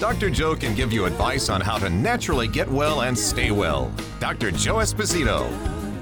Dr. 0.00 0.30
Joe 0.30 0.56
can 0.56 0.74
give 0.74 0.94
you 0.94 1.04
advice 1.04 1.50
on 1.50 1.60
how 1.60 1.76
to 1.76 1.90
naturally 1.90 2.48
get 2.48 2.66
well 2.70 3.02
and 3.02 3.16
stay 3.16 3.50
well. 3.50 3.92
Dr. 4.18 4.50
Joe 4.50 4.76
Esposito. 4.76 5.46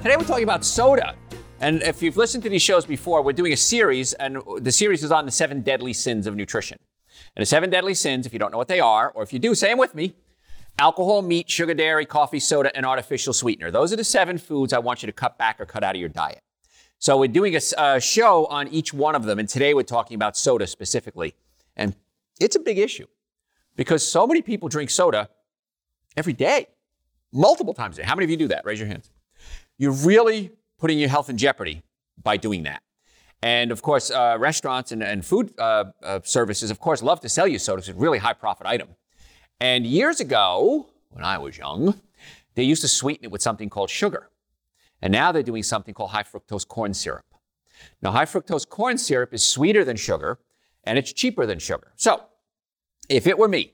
Today 0.01 0.15
we're 0.15 0.23
talking 0.23 0.45
about 0.45 0.63
soda. 0.63 1.15
And 1.59 1.83
if 1.83 2.01
you've 2.01 2.15
listened 2.15 2.41
to 2.43 2.49
these 2.49 2.61
shows 2.61 2.85
before, 2.85 3.21
we're 3.21 3.33
doing 3.33 3.51
a 3.51 3.57
series, 3.57 4.13
and 4.13 4.41
the 4.59 4.71
series 4.71 5.03
is 5.03 5.11
on 5.11 5.25
the 5.25 5.31
seven 5.33 5.59
deadly 5.59 5.91
sins 5.91 6.27
of 6.27 6.37
nutrition. 6.37 6.79
And 7.35 7.41
the 7.41 7.45
seven 7.45 7.69
deadly 7.69 7.93
sins, 7.93 8.25
if 8.25 8.31
you 8.31 8.39
don't 8.39 8.53
know 8.53 8.57
what 8.57 8.69
they 8.69 8.79
are, 8.79 9.11
or 9.11 9.21
if 9.21 9.33
you 9.33 9.39
do, 9.39 9.53
say 9.53 9.67
them 9.67 9.77
with 9.77 9.93
me 9.93 10.15
alcohol, 10.79 11.21
meat, 11.21 11.49
sugar, 11.49 11.73
dairy, 11.73 12.05
coffee, 12.05 12.39
soda, 12.39 12.73
and 12.77 12.85
artificial 12.85 13.33
sweetener. 13.33 13.69
Those 13.69 13.91
are 13.91 13.97
the 13.97 14.05
seven 14.05 14.37
foods 14.37 14.71
I 14.71 14.79
want 14.79 15.03
you 15.03 15.07
to 15.07 15.13
cut 15.13 15.37
back 15.37 15.59
or 15.59 15.65
cut 15.65 15.83
out 15.83 15.95
of 15.95 15.99
your 15.99 16.07
diet. 16.07 16.39
So 16.99 17.17
we're 17.17 17.27
doing 17.27 17.53
a, 17.53 17.59
a 17.77 17.99
show 17.99 18.45
on 18.45 18.69
each 18.69 18.93
one 18.93 19.13
of 19.13 19.25
them, 19.25 19.39
and 19.39 19.49
today 19.49 19.73
we're 19.73 19.83
talking 19.83 20.15
about 20.15 20.37
soda 20.37 20.67
specifically. 20.67 21.35
And 21.75 21.95
it's 22.39 22.55
a 22.55 22.61
big 22.61 22.77
issue 22.77 23.07
because 23.79 24.05
so 24.05 24.27
many 24.27 24.41
people 24.41 24.67
drink 24.67 24.89
soda 24.89 25.29
every 26.17 26.33
day, 26.33 26.67
multiple 27.31 27.73
times 27.73 27.97
a 27.97 28.01
day. 28.01 28.05
How 28.05 28.13
many 28.13 28.25
of 28.25 28.29
you 28.29 28.35
do 28.35 28.49
that? 28.49 28.65
Raise 28.65 28.77
your 28.77 28.89
hands. 28.89 29.09
You're 29.77 29.93
really 29.93 30.51
putting 30.77 30.99
your 30.99 31.07
health 31.07 31.29
in 31.29 31.37
jeopardy 31.37 31.81
by 32.21 32.35
doing 32.35 32.63
that. 32.63 32.83
And 33.41 33.71
of 33.71 33.81
course, 33.81 34.11
uh, 34.11 34.35
restaurants 34.37 34.91
and, 34.91 35.01
and 35.01 35.25
food 35.25 35.53
uh, 35.57 35.85
uh, 36.03 36.19
services, 36.25 36.71
of 36.71 36.81
course, 36.81 37.01
love 37.01 37.21
to 37.21 37.29
sell 37.29 37.47
you 37.47 37.57
soda. 37.57 37.79
It's 37.79 37.87
a 37.87 37.93
really 37.93 38.17
high 38.17 38.33
profit 38.33 38.67
item. 38.67 38.89
And 39.61 39.87
years 39.87 40.19
ago, 40.19 40.89
when 41.11 41.23
I 41.23 41.37
was 41.37 41.57
young, 41.57 42.01
they 42.55 42.63
used 42.63 42.81
to 42.81 42.89
sweeten 42.89 43.23
it 43.23 43.31
with 43.31 43.41
something 43.41 43.69
called 43.69 43.89
sugar. 43.89 44.29
And 45.01 45.13
now 45.13 45.31
they're 45.31 45.41
doing 45.41 45.63
something 45.63 45.93
called 45.93 46.09
high 46.09 46.23
fructose 46.23 46.67
corn 46.67 46.93
syrup. 46.93 47.23
Now, 48.01 48.11
high 48.11 48.25
fructose 48.25 48.67
corn 48.67 48.97
syrup 48.97 49.33
is 49.33 49.41
sweeter 49.41 49.85
than 49.85 49.95
sugar 49.95 50.37
and 50.83 50.97
it's 50.97 51.13
cheaper 51.13 51.45
than 51.45 51.59
sugar. 51.59 51.93
So, 51.95 52.25
if 53.09 53.27
it 53.27 53.37
were 53.37 53.47
me, 53.47 53.73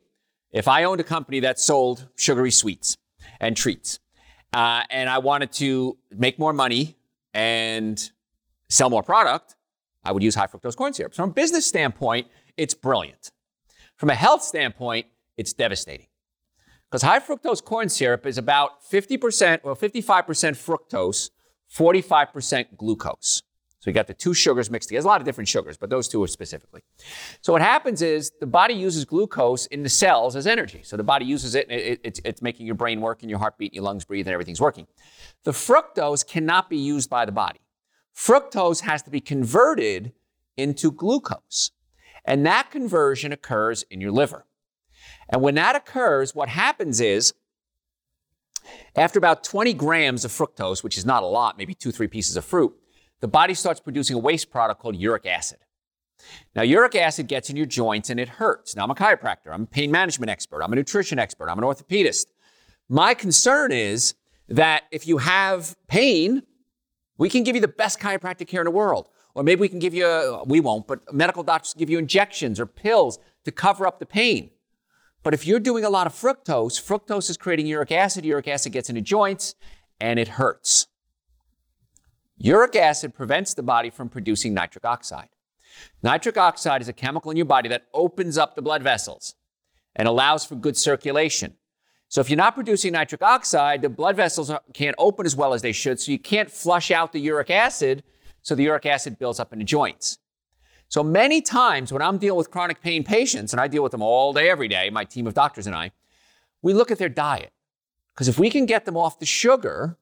if 0.51 0.67
I 0.67 0.85
owned 0.85 1.01
a 1.01 1.03
company 1.03 1.41
that 1.41 1.59
sold 1.59 2.07
sugary 2.15 2.51
sweets 2.51 2.97
and 3.39 3.55
treats, 3.55 3.99
uh, 4.53 4.83
and 4.89 5.09
I 5.09 5.17
wanted 5.17 5.51
to 5.53 5.97
make 6.09 6.39
more 6.39 6.53
money 6.53 6.95
and 7.33 8.11
sell 8.69 8.89
more 8.89 9.03
product, 9.03 9.55
I 10.05 10.13
would 10.13 10.23
use 10.23 10.35
high 10.35 10.47
fructose 10.47 10.75
corn 10.75 10.93
syrup. 10.93 11.13
So 11.13 11.23
from 11.23 11.31
a 11.31 11.33
business 11.33 11.65
standpoint, 11.65 12.27
it's 12.55 12.73
brilliant. 12.73 13.31
From 13.97 14.09
a 14.09 14.15
health 14.15 14.43
standpoint, 14.43 15.07
it's 15.35 15.51
devastating. 15.51 16.07
Because 16.89 17.01
high 17.01 17.19
fructose 17.19 17.63
corn 17.63 17.89
syrup 17.89 18.25
is 18.25 18.37
about 18.37 18.83
50%, 18.89 19.59
or 19.63 19.75
55% 19.75 20.05
fructose, 20.55 21.31
45% 21.75 22.77
glucose. 22.77 23.41
So 23.85 23.91
you 23.91 23.93
got 23.93 24.07
the 24.07 24.15
two 24.15 24.33
sugars 24.33 24.71
mixed 24.71 24.89
together. 24.89 24.97
There's 25.01 25.05
a 25.05 25.09
lot 25.09 25.21
of 25.21 25.25
different 25.25 25.47
sugars, 25.47 25.77
but 25.77 25.91
those 25.91 26.07
two 26.07 26.23
are 26.23 26.27
specifically. 26.27 26.81
So 27.41 27.53
what 27.53 27.61
happens 27.61 28.01
is 28.01 28.31
the 28.39 28.47
body 28.47 28.73
uses 28.73 29.05
glucose 29.05 29.67
in 29.67 29.83
the 29.83 29.89
cells 29.89 30.35
as 30.35 30.47
energy. 30.47 30.81
So 30.81 30.97
the 30.97 31.03
body 31.03 31.25
uses 31.25 31.53
it, 31.53 31.67
and 31.69 31.79
it, 31.79 32.01
it's, 32.03 32.19
it's 32.25 32.41
making 32.41 32.65
your 32.65 32.73
brain 32.73 32.99
work 32.99 33.21
and 33.21 33.29
your 33.29 33.37
heart 33.37 33.59
beat 33.59 33.73
and 33.73 33.75
your 33.75 33.83
lungs 33.83 34.03
breathe 34.03 34.25
and 34.25 34.33
everything's 34.33 34.59
working. 34.59 34.87
The 35.43 35.51
fructose 35.51 36.25
cannot 36.25 36.67
be 36.67 36.77
used 36.77 37.11
by 37.11 37.25
the 37.25 37.31
body. 37.31 37.59
Fructose 38.17 38.81
has 38.81 39.03
to 39.03 39.11
be 39.11 39.21
converted 39.21 40.13
into 40.57 40.91
glucose. 40.91 41.69
And 42.25 42.43
that 42.47 42.71
conversion 42.71 43.31
occurs 43.31 43.83
in 43.91 44.01
your 44.01 44.11
liver. 44.11 44.47
And 45.29 45.43
when 45.43 45.53
that 45.55 45.75
occurs, 45.75 46.33
what 46.33 46.49
happens 46.49 46.99
is 46.99 47.35
after 48.95 49.19
about 49.19 49.43
20 49.43 49.75
grams 49.75 50.25
of 50.25 50.31
fructose, 50.31 50.83
which 50.83 50.97
is 50.97 51.05
not 51.05 51.21
a 51.21 51.27
lot, 51.27 51.55
maybe 51.55 51.75
two, 51.75 51.91
three 51.91 52.07
pieces 52.07 52.35
of 52.35 52.43
fruit, 52.43 52.75
the 53.25 53.29
body 53.29 53.55
starts 53.55 53.79
producing 53.79 54.15
a 54.15 54.19
waste 54.19 54.51
product 54.51 54.79
called 54.79 54.95
uric 54.95 55.25
acid. 55.25 55.57
Now, 56.55 56.61
uric 56.61 56.93
acid 56.93 57.27
gets 57.27 57.49
in 57.49 57.55
your 57.55 57.65
joints 57.65 58.11
and 58.11 58.19
it 58.19 58.29
hurts. 58.29 58.75
Now, 58.75 58.83
I'm 58.83 58.91
a 58.91 58.93
chiropractor, 58.93 59.51
I'm 59.51 59.63
a 59.63 59.65
pain 59.65 59.89
management 59.89 60.29
expert, 60.29 60.61
I'm 60.61 60.71
a 60.71 60.75
nutrition 60.75 61.17
expert, 61.17 61.49
I'm 61.49 61.57
an 61.57 61.63
orthopedist. 61.63 62.27
My 62.87 63.15
concern 63.15 63.71
is 63.71 64.13
that 64.47 64.83
if 64.91 65.07
you 65.07 65.17
have 65.17 65.75
pain, 65.87 66.43
we 67.17 67.27
can 67.27 67.41
give 67.41 67.55
you 67.55 67.61
the 67.61 67.67
best 67.67 67.99
chiropractic 67.99 68.47
care 68.47 68.61
in 68.61 68.65
the 68.65 68.69
world. 68.69 69.09
Or 69.33 69.41
maybe 69.41 69.61
we 69.61 69.69
can 69.69 69.79
give 69.79 69.95
you, 69.95 70.05
a, 70.05 70.43
we 70.43 70.59
won't, 70.59 70.85
but 70.85 71.11
medical 71.11 71.41
doctors 71.41 71.73
give 71.73 71.89
you 71.89 71.97
injections 71.97 72.59
or 72.59 72.67
pills 72.67 73.17
to 73.43 73.51
cover 73.51 73.87
up 73.87 73.97
the 73.97 74.05
pain. 74.05 74.51
But 75.23 75.33
if 75.33 75.47
you're 75.47 75.59
doing 75.59 75.83
a 75.83 75.89
lot 75.89 76.05
of 76.05 76.13
fructose, 76.13 76.79
fructose 76.79 77.31
is 77.31 77.37
creating 77.37 77.65
uric 77.65 77.91
acid, 77.91 78.23
uric 78.23 78.47
acid 78.47 78.71
gets 78.71 78.87
into 78.87 79.01
joints, 79.01 79.55
and 79.99 80.19
it 80.19 80.27
hurts. 80.27 80.85
Uric 82.37 82.75
acid 82.75 83.13
prevents 83.13 83.53
the 83.53 83.63
body 83.63 83.89
from 83.89 84.09
producing 84.09 84.53
nitric 84.53 84.85
oxide. 84.85 85.29
Nitric 86.03 86.37
oxide 86.37 86.81
is 86.81 86.87
a 86.87 86.93
chemical 86.93 87.31
in 87.31 87.37
your 87.37 87.45
body 87.45 87.69
that 87.69 87.85
opens 87.93 88.37
up 88.37 88.55
the 88.55 88.61
blood 88.61 88.83
vessels 88.83 89.35
and 89.95 90.07
allows 90.07 90.45
for 90.45 90.55
good 90.55 90.77
circulation. 90.77 91.55
So 92.07 92.21
if 92.21 92.29
you're 92.29 92.37
not 92.37 92.55
producing 92.55 92.93
nitric 92.93 93.21
oxide, 93.21 93.81
the 93.81 93.89
blood 93.89 94.15
vessels 94.15 94.51
can't 94.73 94.95
open 94.97 95.25
as 95.25 95.35
well 95.35 95.53
as 95.53 95.61
they 95.61 95.71
should, 95.71 95.99
so 95.99 96.11
you 96.11 96.19
can't 96.19 96.51
flush 96.51 96.91
out 96.91 97.11
the 97.11 97.19
uric 97.19 97.49
acid, 97.49 98.03
so 98.41 98.53
the 98.53 98.63
uric 98.63 98.85
acid 98.85 99.17
builds 99.17 99.39
up 99.39 99.51
in 99.51 99.59
the 99.59 99.65
joints. 99.65 100.19
So 100.87 101.03
many 101.03 101.41
times 101.41 101.91
when 101.91 102.01
I'm 102.01 102.17
dealing 102.17 102.37
with 102.37 102.51
chronic 102.51 102.81
pain 102.81 103.03
patients, 103.03 103.53
and 103.53 103.59
I 103.59 103.67
deal 103.67 103.81
with 103.81 103.91
them 103.91 104.03
all 104.03 104.33
day, 104.33 104.49
every 104.49 104.67
day, 104.67 104.89
my 104.89 105.03
team 105.03 105.25
of 105.25 105.33
doctors 105.33 105.67
and 105.67 105.75
I, 105.75 105.91
we 106.61 106.73
look 106.73 106.91
at 106.91 106.99
their 106.99 107.09
diet. 107.09 107.51
Because 108.13 108.27
if 108.27 108.37
we 108.37 108.49
can 108.49 108.65
get 108.65 108.85
them 108.85 108.95
off 108.95 109.19
the 109.19 109.25
sugar, 109.25 109.97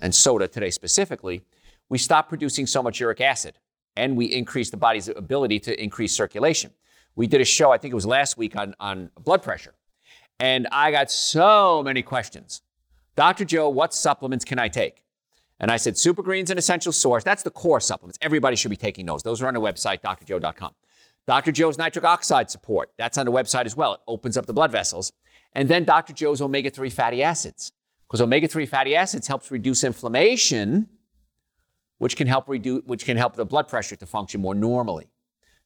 and 0.00 0.14
soda 0.14 0.46
today 0.46 0.70
specifically, 0.70 1.42
we 1.90 1.98
stop 1.98 2.30
producing 2.30 2.66
so 2.66 2.82
much 2.82 2.98
uric 3.00 3.20
acid 3.20 3.58
and 3.96 4.16
we 4.16 4.26
increase 4.26 4.70
the 4.70 4.78
body's 4.78 5.08
ability 5.08 5.60
to 5.60 5.82
increase 5.82 6.16
circulation. 6.16 6.70
We 7.16 7.26
did 7.26 7.42
a 7.42 7.44
show, 7.44 7.70
I 7.70 7.76
think 7.76 7.92
it 7.92 7.96
was 7.96 8.06
last 8.06 8.38
week, 8.38 8.56
on, 8.56 8.74
on 8.80 9.10
blood 9.20 9.42
pressure. 9.42 9.74
And 10.38 10.66
I 10.72 10.90
got 10.90 11.10
so 11.10 11.82
many 11.82 12.00
questions. 12.02 12.62
Dr. 13.16 13.44
Joe, 13.44 13.68
what 13.68 13.92
supplements 13.92 14.44
can 14.44 14.58
I 14.58 14.68
take? 14.68 15.04
And 15.58 15.70
I 15.70 15.76
said, 15.76 15.98
Super 15.98 16.22
Greens 16.22 16.48
and 16.48 16.58
Essential 16.58 16.92
Source. 16.92 17.22
That's 17.22 17.42
the 17.42 17.50
core 17.50 17.80
supplements. 17.80 18.18
Everybody 18.22 18.56
should 18.56 18.70
be 18.70 18.76
taking 18.76 19.04
those. 19.04 19.22
Those 19.22 19.42
are 19.42 19.48
on 19.48 19.54
the 19.54 19.60
website, 19.60 20.00
drjoe.com. 20.00 20.72
Dr. 21.26 21.52
Joe's 21.52 21.76
nitric 21.76 22.04
oxide 22.04 22.50
support. 22.50 22.90
That's 22.96 23.18
on 23.18 23.26
the 23.26 23.32
website 23.32 23.66
as 23.66 23.76
well. 23.76 23.94
It 23.94 24.00
opens 24.06 24.38
up 24.38 24.46
the 24.46 24.54
blood 24.54 24.72
vessels. 24.72 25.12
And 25.52 25.68
then 25.68 25.84
Dr. 25.84 26.14
Joe's 26.14 26.40
omega 26.40 26.70
3 26.70 26.88
fatty 26.88 27.22
acids. 27.22 27.72
Because 28.08 28.22
omega 28.22 28.48
3 28.48 28.64
fatty 28.64 28.96
acids 28.96 29.26
helps 29.26 29.50
reduce 29.50 29.84
inflammation 29.84 30.88
which 32.00 32.16
can 32.16 32.26
help 32.26 32.48
reduce, 32.48 32.82
which 32.86 33.04
can 33.04 33.18
help 33.18 33.36
the 33.36 33.44
blood 33.44 33.68
pressure 33.68 33.94
to 33.94 34.06
function 34.06 34.40
more 34.40 34.54
normally. 34.54 35.10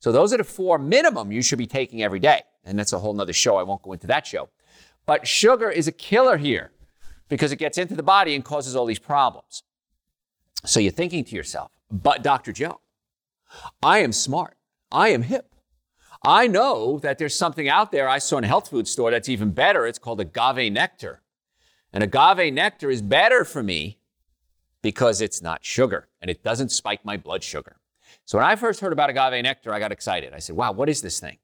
So 0.00 0.10
those 0.10 0.32
are 0.32 0.36
the 0.36 0.44
four 0.44 0.78
minimum 0.78 1.30
you 1.30 1.42
should 1.42 1.58
be 1.58 1.66
taking 1.66 2.02
every 2.02 2.18
day. 2.18 2.42
And 2.64 2.76
that's 2.76 2.92
a 2.92 2.98
whole 2.98 3.14
nother 3.14 3.32
show. 3.32 3.56
I 3.56 3.62
won't 3.62 3.82
go 3.82 3.92
into 3.92 4.08
that 4.08 4.26
show. 4.26 4.48
But 5.06 5.28
sugar 5.28 5.70
is 5.70 5.86
a 5.86 5.92
killer 5.92 6.36
here 6.36 6.72
because 7.28 7.52
it 7.52 7.56
gets 7.56 7.78
into 7.78 7.94
the 7.94 8.02
body 8.02 8.34
and 8.34 8.44
causes 8.44 8.74
all 8.74 8.84
these 8.84 8.98
problems. 8.98 9.62
So 10.64 10.80
you're 10.80 10.90
thinking 10.90 11.22
to 11.22 11.36
yourself, 11.36 11.70
but 11.88 12.24
Dr. 12.24 12.52
Joe, 12.52 12.80
I 13.80 14.00
am 14.00 14.10
smart. 14.10 14.56
I 14.90 15.10
am 15.10 15.22
hip. 15.22 15.54
I 16.24 16.48
know 16.48 16.98
that 16.98 17.18
there's 17.18 17.36
something 17.36 17.68
out 17.68 17.92
there 17.92 18.08
I 18.08 18.18
saw 18.18 18.38
in 18.38 18.44
a 18.44 18.48
health 18.48 18.70
food 18.70 18.88
store 18.88 19.12
that's 19.12 19.28
even 19.28 19.52
better. 19.52 19.86
It's 19.86 20.00
called 20.00 20.20
agave 20.20 20.72
nectar. 20.72 21.22
And 21.92 22.02
agave 22.02 22.52
nectar 22.52 22.90
is 22.90 23.02
better 23.02 23.44
for 23.44 23.62
me 23.62 24.00
because 24.84 25.22
it's 25.22 25.40
not 25.40 25.64
sugar 25.64 26.08
and 26.20 26.30
it 26.30 26.44
doesn't 26.44 26.68
spike 26.68 27.06
my 27.06 27.16
blood 27.16 27.42
sugar. 27.42 27.76
So 28.26 28.36
when 28.36 28.46
I 28.46 28.54
first 28.54 28.80
heard 28.80 28.92
about 28.92 29.08
agave 29.08 29.42
nectar, 29.42 29.72
I 29.72 29.78
got 29.78 29.92
excited. 29.92 30.34
I 30.34 30.40
said, 30.40 30.56
wow, 30.56 30.72
what 30.72 30.90
is 30.90 31.00
this 31.00 31.18
thing? 31.18 31.38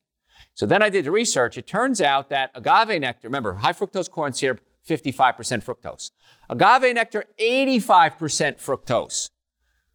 So 0.53 0.67
then 0.67 0.83
I 0.83 0.91
did 0.91 1.07
the 1.07 1.11
research. 1.11 1.57
It 1.57 1.67
turns 1.67 2.03
out 2.03 2.29
that 2.29 2.51
agave 2.55 3.01
nectar, 3.01 3.29
remember, 3.29 3.55
high 3.55 3.73
fructose 3.73 4.11
corn 4.11 4.35
syrup, 4.35 4.61
55% 4.87 5.65
fructose. 5.65 6.11
Agave 6.51 6.95
nectar, 6.95 7.25
85% 7.41 8.59
fructose. 8.61 9.31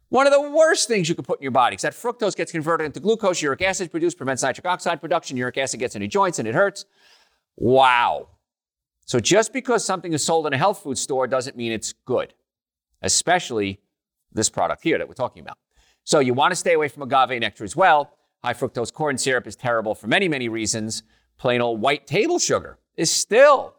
One 0.08 0.26
of 0.26 0.32
the 0.32 0.50
worst 0.50 0.88
things 0.88 1.08
you 1.08 1.14
could 1.14 1.24
put 1.24 1.38
in 1.38 1.44
your 1.44 1.52
body 1.52 1.76
because 1.76 1.82
that 1.82 1.92
fructose 1.92 2.34
gets 2.34 2.50
converted 2.50 2.86
into 2.86 2.98
glucose, 2.98 3.40
uric 3.40 3.62
acid 3.62 3.92
produced, 3.92 4.16
prevents 4.16 4.42
nitric 4.42 4.66
oxide 4.66 5.00
production, 5.00 5.36
uric 5.36 5.56
acid 5.56 5.78
gets 5.78 5.94
into 5.94 6.08
joints 6.08 6.40
and 6.40 6.48
it 6.48 6.54
hurts. 6.56 6.84
Wow. 7.54 8.26
So 9.04 9.20
just 9.20 9.52
because 9.52 9.84
something 9.84 10.12
is 10.12 10.24
sold 10.24 10.48
in 10.48 10.52
a 10.52 10.58
health 10.58 10.82
food 10.82 10.98
store 10.98 11.28
doesn't 11.28 11.56
mean 11.56 11.70
it's 11.70 11.92
good 11.92 12.34
especially 13.02 13.80
this 14.32 14.50
product 14.50 14.82
here 14.82 14.98
that 14.98 15.08
we're 15.08 15.14
talking 15.14 15.42
about. 15.42 15.58
So 16.04 16.20
you 16.20 16.34
want 16.34 16.52
to 16.52 16.56
stay 16.56 16.74
away 16.74 16.88
from 16.88 17.02
agave 17.02 17.40
nectar 17.40 17.64
as 17.64 17.74
well. 17.74 18.12
High 18.44 18.54
fructose 18.54 18.92
corn 18.92 19.18
syrup 19.18 19.46
is 19.46 19.56
terrible 19.56 19.94
for 19.94 20.06
many, 20.06 20.28
many 20.28 20.48
reasons. 20.48 21.02
Plain 21.38 21.60
old 21.60 21.80
white 21.80 22.06
table 22.06 22.38
sugar 22.38 22.78
is 22.96 23.10
still 23.10 23.74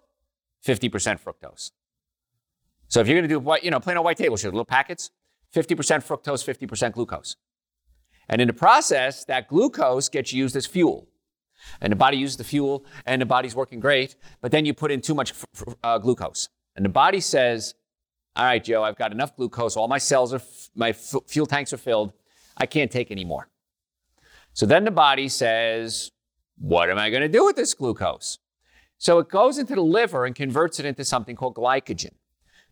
50% 0.65 1.21
fructose. 1.21 1.71
So 2.89 2.99
if 2.99 3.07
you're 3.07 3.15
going 3.15 3.27
to 3.27 3.33
do 3.33 3.39
white, 3.39 3.63
you 3.63 3.71
know, 3.71 3.79
plain 3.79 3.97
old 3.97 4.05
white 4.05 4.17
table 4.17 4.37
sugar, 4.37 4.51
little 4.51 4.65
packets, 4.65 5.11
50% 5.55 5.75
fructose, 6.05 6.43
50% 6.43 6.91
glucose. 6.91 7.35
And 8.29 8.41
in 8.41 8.47
the 8.47 8.53
process, 8.53 9.23
that 9.25 9.47
glucose 9.47 10.09
gets 10.09 10.33
used 10.33 10.55
as 10.55 10.65
fuel. 10.65 11.07
And 11.81 11.91
the 11.91 11.95
body 11.95 12.17
uses 12.17 12.37
the 12.37 12.43
fuel, 12.43 12.85
and 13.05 13.21
the 13.21 13.25
body's 13.25 13.55
working 13.55 13.79
great, 13.79 14.15
but 14.41 14.51
then 14.51 14.65
you 14.65 14.73
put 14.73 14.91
in 14.91 15.01
too 15.01 15.15
much 15.15 15.33
uh, 15.83 15.97
glucose. 15.97 16.49
And 16.75 16.85
the 16.85 16.89
body 16.89 17.19
says, 17.19 17.73
All 18.37 18.45
right, 18.45 18.63
Joe, 18.63 18.83
I've 18.83 18.97
got 18.97 19.11
enough 19.11 19.35
glucose. 19.35 19.75
All 19.75 19.87
my 19.87 19.97
cells 19.97 20.31
are, 20.31 20.37
f- 20.37 20.69
my 20.75 20.89
f- 20.89 21.15
fuel 21.25 21.47
tanks 21.47 21.73
are 21.73 21.77
filled. 21.77 22.13
I 22.55 22.67
can't 22.67 22.91
take 22.91 23.09
any 23.09 23.25
more. 23.25 23.49
So 24.53 24.67
then 24.67 24.85
the 24.85 24.91
body 24.91 25.27
says, 25.27 26.11
What 26.59 26.91
am 26.91 26.99
I 26.99 27.09
going 27.09 27.23
to 27.23 27.27
do 27.27 27.45
with 27.45 27.55
this 27.55 27.73
glucose? 27.73 28.37
So 28.99 29.17
it 29.17 29.29
goes 29.29 29.57
into 29.57 29.73
the 29.73 29.81
liver 29.81 30.23
and 30.25 30.35
converts 30.35 30.79
it 30.79 30.85
into 30.85 31.03
something 31.03 31.35
called 31.35 31.55
glycogen. 31.55 32.11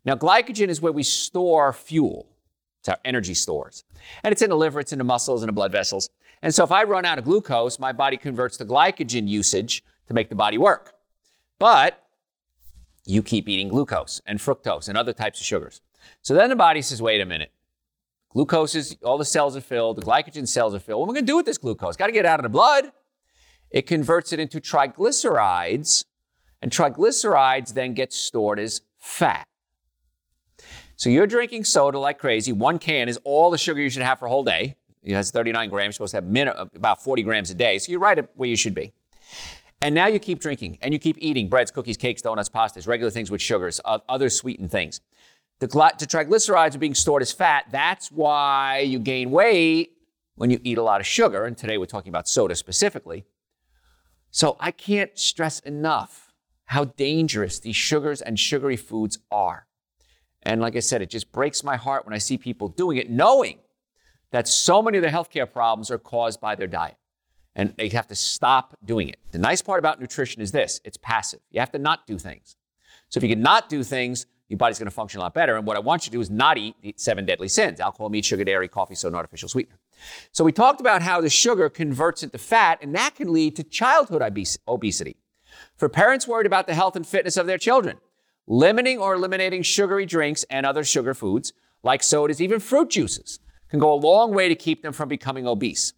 Now, 0.05 0.15
glycogen 0.15 0.67
is 0.67 0.81
where 0.81 0.91
we 0.91 1.01
store 1.01 1.73
fuel. 1.73 2.27
It's 2.79 2.89
our 2.89 2.99
energy 3.03 3.33
stores. 3.33 3.83
And 4.23 4.31
it's 4.31 4.43
in 4.43 4.51
the 4.51 4.55
liver, 4.55 4.79
it's 4.79 4.93
in 4.93 4.99
the 4.99 5.03
muscles 5.03 5.41
and 5.41 5.49
the 5.49 5.53
blood 5.53 5.71
vessels. 5.71 6.09
And 6.43 6.53
so 6.53 6.63
if 6.63 6.71
I 6.71 6.83
run 6.83 7.05
out 7.05 7.17
of 7.17 7.25
glucose, 7.25 7.79
my 7.79 7.91
body 7.91 8.17
converts 8.17 8.57
the 8.57 8.65
glycogen 8.65 9.27
usage 9.27 9.83
to 10.07 10.13
make 10.13 10.29
the 10.29 10.35
body 10.35 10.59
work. 10.59 10.93
But 11.57 12.04
you 13.05 13.21
keep 13.21 13.47
eating 13.47 13.69
glucose 13.69 14.21
and 14.25 14.39
fructose 14.39 14.89
and 14.89 14.97
other 14.97 15.13
types 15.13 15.39
of 15.39 15.45
sugars. 15.45 15.81
So 16.21 16.33
then 16.33 16.49
the 16.49 16.55
body 16.55 16.81
says, 16.81 17.01
wait 17.01 17.21
a 17.21 17.25
minute. 17.25 17.51
Glucose 18.31 18.75
is, 18.75 18.97
all 19.03 19.17
the 19.17 19.25
cells 19.25 19.55
are 19.55 19.61
filled, 19.61 19.97
the 19.97 20.01
glycogen 20.01 20.47
cells 20.47 20.75
are 20.75 20.79
filled. 20.79 20.99
What 20.99 21.05
am 21.05 21.11
I 21.11 21.13
going 21.13 21.25
to 21.25 21.31
do 21.31 21.37
with 21.37 21.45
this 21.45 21.57
glucose? 21.57 21.95
Got 21.95 22.07
to 22.07 22.11
get 22.11 22.25
out 22.25 22.39
of 22.39 22.43
the 22.43 22.49
blood. 22.49 22.91
It 23.71 23.87
converts 23.87 24.33
it 24.33 24.39
into 24.39 24.59
triglycerides, 24.59 26.05
and 26.61 26.71
triglycerides 26.71 27.73
then 27.73 27.93
get 27.93 28.11
stored 28.11 28.59
as 28.59 28.81
fat. 28.97 29.47
So 30.97 31.09
you're 31.09 31.27
drinking 31.27 31.65
soda 31.65 31.99
like 31.99 32.19
crazy. 32.19 32.51
One 32.51 32.79
can 32.79 33.09
is 33.09 33.19
all 33.23 33.51
the 33.51 33.57
sugar 33.57 33.81
you 33.81 33.89
should 33.89 34.03
have 34.03 34.19
for 34.19 34.25
a 34.25 34.29
whole 34.29 34.43
day. 34.43 34.75
It 35.03 35.13
has 35.13 35.29
39 35.31 35.69
grams. 35.69 35.85
You're 35.85 35.93
supposed 35.93 36.11
to 36.11 36.17
have 36.17 36.25
min- 36.25 36.47
about 36.47 37.03
40 37.03 37.23
grams 37.23 37.49
a 37.51 37.53
day. 37.53 37.77
So 37.79 37.91
you're 37.91 37.99
right 37.99 38.27
where 38.35 38.49
you 38.49 38.55
should 38.55 38.73
be. 38.73 38.93
And 39.81 39.93
now 39.93 40.07
you 40.07 40.19
keep 40.19 40.39
drinking 40.39 40.79
and 40.81 40.93
you 40.93 40.99
keep 40.99 41.17
eating 41.19 41.47
breads, 41.47 41.69
cookies, 41.69 41.97
cakes, 41.97 42.21
donuts, 42.21 42.49
pastas, 42.49 42.87
regular 42.87 43.11
things 43.11 43.29
with 43.29 43.41
sugars, 43.41 43.79
other 43.85 44.29
sweetened 44.29 44.71
things. 44.71 45.01
The 45.59 45.67
triglycerides 45.67 46.75
are 46.75 46.79
being 46.79 46.95
stored 46.95 47.21
as 47.21 47.31
fat. 47.31 47.65
That's 47.71 48.11
why 48.11 48.79
you 48.79 48.99
gain 48.99 49.31
weight 49.31 49.91
when 50.35 50.49
you 50.49 50.59
eat 50.63 50.77
a 50.77 50.83
lot 50.83 50.99
of 50.99 51.07
sugar. 51.07 51.45
And 51.45 51.57
today 51.57 51.77
we're 51.77 51.85
talking 51.85 52.09
about 52.09 52.27
soda 52.27 52.55
specifically. 52.55 53.25
So 54.31 54.57
I 54.59 54.71
can't 54.71 55.17
stress 55.17 55.59
enough 55.59 56.33
how 56.65 56.85
dangerous 56.85 57.59
these 57.59 57.75
sugars 57.75 58.21
and 58.21 58.39
sugary 58.39 58.75
foods 58.75 59.19
are. 59.31 59.67
And 60.41 60.61
like 60.61 60.75
I 60.75 60.79
said, 60.79 61.01
it 61.01 61.09
just 61.09 61.31
breaks 61.31 61.63
my 61.63 61.75
heart 61.75 62.05
when 62.05 62.13
I 62.13 62.17
see 62.17 62.37
people 62.37 62.67
doing 62.67 62.97
it, 62.97 63.09
knowing 63.09 63.59
that 64.31 64.47
so 64.47 64.81
many 64.81 64.97
of 64.97 65.03
their 65.03 65.11
healthcare 65.11 65.51
problems 65.51 65.89
are 65.89 65.97
caused 65.97 66.41
by 66.41 66.55
their 66.55 66.67
diet. 66.67 66.97
And 67.55 67.73
they 67.77 67.89
have 67.89 68.07
to 68.07 68.15
stop 68.15 68.77
doing 68.83 69.07
it. 69.07 69.17
The 69.31 69.37
nice 69.37 69.61
part 69.61 69.79
about 69.79 69.99
nutrition 69.99 70.41
is 70.41 70.51
this 70.51 70.81
it's 70.83 70.97
passive. 70.97 71.39
You 71.51 71.59
have 71.59 71.71
to 71.71 71.79
not 71.79 72.05
do 72.05 72.17
things. 72.17 72.55
So 73.09 73.17
if 73.17 73.23
you 73.23 73.29
can 73.29 73.41
not 73.41 73.69
do 73.69 73.83
things, 73.83 74.25
your 74.49 74.57
body's 74.57 74.77
going 74.77 74.87
to 74.87 74.91
function 74.91 75.19
a 75.19 75.23
lot 75.23 75.33
better. 75.33 75.55
And 75.55 75.65
what 75.65 75.75
I 75.75 75.79
want 75.79 76.05
you 76.05 76.11
to 76.11 76.17
do 76.17 76.21
is 76.21 76.29
not 76.29 76.57
eat 76.57 76.75
the 76.81 76.93
seven 76.97 77.25
deadly 77.25 77.47
sins 77.47 77.79
alcohol, 77.79 78.09
meat, 78.09 78.25
sugar, 78.25 78.43
dairy, 78.43 78.67
coffee, 78.67 78.95
soda, 78.95 79.15
artificial 79.15 79.49
sweetener. 79.49 79.79
So 80.31 80.43
we 80.43 80.51
talked 80.51 80.81
about 80.81 81.01
how 81.01 81.21
the 81.21 81.29
sugar 81.29 81.69
converts 81.69 82.23
into 82.23 82.37
fat, 82.37 82.79
and 82.81 82.93
that 82.95 83.15
can 83.15 83.31
lead 83.31 83.55
to 83.55 83.63
childhood 83.63 84.21
obesity. 84.67 85.15
For 85.77 85.89
parents 85.89 86.27
worried 86.27 86.45
about 86.45 86.67
the 86.67 86.75
health 86.75 86.95
and 86.95 87.07
fitness 87.07 87.37
of 87.37 87.47
their 87.47 87.57
children, 87.57 87.97
limiting 88.45 88.99
or 88.99 89.13
eliminating 89.15 89.63
sugary 89.63 90.05
drinks 90.05 90.43
and 90.49 90.65
other 90.65 90.83
sugar 90.83 91.13
foods 91.13 91.53
like 91.81 92.03
sodas, 92.03 92.41
even 92.41 92.59
fruit 92.59 92.89
juices, 92.89 93.39
can 93.69 93.79
go 93.79 93.93
a 93.93 93.95
long 93.95 94.33
way 94.33 94.49
to 94.49 94.55
keep 94.55 94.81
them 94.81 94.93
from 94.93 95.09
becoming 95.09 95.47
obese. 95.47 95.93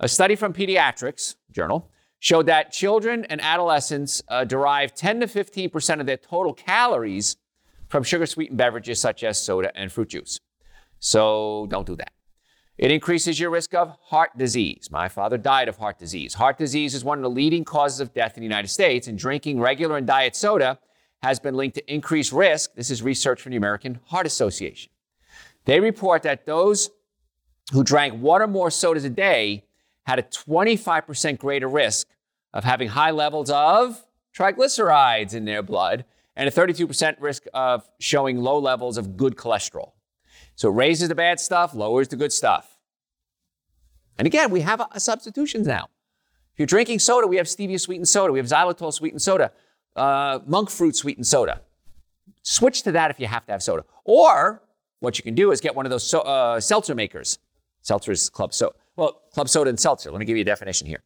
A 0.00 0.08
study 0.08 0.34
from 0.34 0.52
Pediatrics 0.52 1.36
Journal 1.52 1.90
showed 2.18 2.46
that 2.46 2.72
children 2.72 3.24
and 3.26 3.40
adolescents 3.40 4.22
uh, 4.28 4.44
derive 4.44 4.94
10 4.94 5.20
to 5.20 5.28
15 5.28 5.70
percent 5.70 6.00
of 6.00 6.06
their 6.06 6.16
total 6.16 6.52
calories 6.52 7.36
from 7.88 8.02
sugar 8.02 8.26
sweetened 8.26 8.58
beverages 8.58 9.00
such 9.00 9.22
as 9.22 9.40
soda 9.40 9.70
and 9.76 9.92
fruit 9.92 10.08
juice. 10.08 10.40
So 10.98 11.66
don't 11.70 11.86
do 11.86 11.94
that. 11.96 12.12
It 12.76 12.90
increases 12.90 13.38
your 13.38 13.50
risk 13.50 13.72
of 13.72 13.96
heart 14.06 14.36
disease. 14.36 14.88
My 14.90 15.08
father 15.08 15.38
died 15.38 15.68
of 15.68 15.76
heart 15.76 15.98
disease. 15.98 16.34
Heart 16.34 16.58
disease 16.58 16.94
is 16.94 17.04
one 17.04 17.18
of 17.18 17.22
the 17.22 17.30
leading 17.30 17.64
causes 17.64 18.00
of 18.00 18.12
death 18.12 18.36
in 18.36 18.40
the 18.40 18.46
United 18.46 18.68
States, 18.68 19.06
and 19.06 19.16
drinking 19.16 19.60
regular 19.60 19.96
and 19.96 20.06
diet 20.06 20.34
soda 20.34 20.80
has 21.22 21.38
been 21.38 21.54
linked 21.54 21.76
to 21.76 21.92
increased 21.92 22.32
risk. 22.32 22.74
This 22.74 22.90
is 22.90 23.00
research 23.00 23.40
from 23.40 23.50
the 23.50 23.56
American 23.56 24.00
Heart 24.06 24.26
Association. 24.26 24.90
They 25.66 25.78
report 25.78 26.24
that 26.24 26.46
those 26.46 26.90
who 27.72 27.84
drank 27.84 28.20
one 28.20 28.42
or 28.42 28.48
more 28.48 28.72
sodas 28.72 29.04
a 29.04 29.10
day 29.10 29.64
had 30.04 30.18
a 30.18 30.22
25% 30.22 31.38
greater 31.38 31.68
risk 31.68 32.06
of 32.52 32.64
having 32.64 32.88
high 32.88 33.10
levels 33.10 33.50
of 33.50 34.04
triglycerides 34.36 35.34
in 35.34 35.44
their 35.44 35.62
blood 35.62 36.04
and 36.36 36.48
a 36.48 36.52
32% 36.52 37.16
risk 37.20 37.44
of 37.54 37.88
showing 38.00 38.38
low 38.38 38.58
levels 38.58 38.96
of 38.98 39.16
good 39.16 39.36
cholesterol. 39.36 39.92
So 40.56 40.68
it 40.68 40.72
raises 40.72 41.08
the 41.08 41.14
bad 41.14 41.40
stuff, 41.40 41.74
lowers 41.74 42.08
the 42.08 42.16
good 42.16 42.32
stuff. 42.32 42.76
And 44.18 44.26
again, 44.26 44.50
we 44.50 44.60
have 44.60 44.80
a, 44.92 45.00
substitutions 45.00 45.66
now. 45.66 45.88
If 46.52 46.58
you're 46.58 46.66
drinking 46.66 47.00
soda, 47.00 47.26
we 47.26 47.36
have 47.36 47.46
stevia 47.46 47.80
sweetened 47.80 48.08
soda, 48.08 48.32
we 48.32 48.38
have 48.38 48.46
xylitol 48.46 48.92
sweetened 48.92 49.22
soda, 49.22 49.50
uh, 49.96 50.40
monk 50.46 50.70
fruit 50.70 50.94
sweetened 50.94 51.26
soda. 51.26 51.62
Switch 52.42 52.82
to 52.82 52.92
that 52.92 53.10
if 53.10 53.18
you 53.18 53.26
have 53.26 53.44
to 53.46 53.52
have 53.52 53.62
soda. 53.62 53.84
Or 54.04 54.62
what 55.00 55.18
you 55.18 55.24
can 55.24 55.34
do 55.34 55.50
is 55.50 55.60
get 55.60 55.74
one 55.74 55.86
of 55.86 55.90
those 55.90 56.04
so, 56.04 56.20
uh, 56.20 56.60
seltzer 56.60 56.94
makers. 56.94 57.38
seltzers 57.82 58.30
club 58.30 58.54
soda. 58.54 58.74
Well, 58.96 59.22
club 59.32 59.48
soda 59.48 59.70
and 59.70 59.78
seltzer. 59.78 60.10
Let 60.10 60.18
me 60.18 60.24
give 60.24 60.36
you 60.36 60.42
a 60.42 60.44
definition 60.44 60.86
here. 60.86 61.02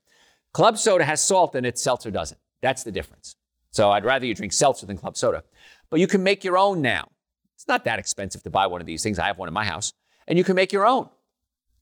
Club 0.52 0.79
soda 0.79 1.05
has 1.05 1.23
salt 1.23 1.55
in 1.55 1.64
it, 1.64 1.79
seltzer 1.79 2.11
doesn't. 2.11 2.40
That's 2.61 2.82
the 2.82 2.93
difference. 2.93 3.37
So 3.70 3.90
I'd 3.90 4.05
rather 4.05 4.26
you 4.26 4.35
drink 4.35 4.52
seltzer 4.52 4.87
than 4.87 4.96
club 4.96 5.17
soda. 5.17 5.44
But 5.90 6.00
you 6.00 6.06
can 6.06 6.23
make 6.23 6.44
your 6.44 6.58
own 6.58 6.82
now. 6.82 7.11
It's 7.55 7.69
not 7.69 7.85
that 7.85 7.99
expensive 7.99 8.43
to 8.44 8.50
buy 8.50 8.67
one 8.67 8.81
of 8.81 8.87
these 8.87 9.02
things. 9.02 9.19
I 9.19 9.26
have 9.26 9.38
one 9.38 9.49
in 9.49 9.55
my 9.55 9.64
house. 9.64 9.93
And 10.26 10.38
you 10.38 10.44
can 10.44 10.55
make 10.55 10.73
your 10.73 10.87
own. 10.87 11.08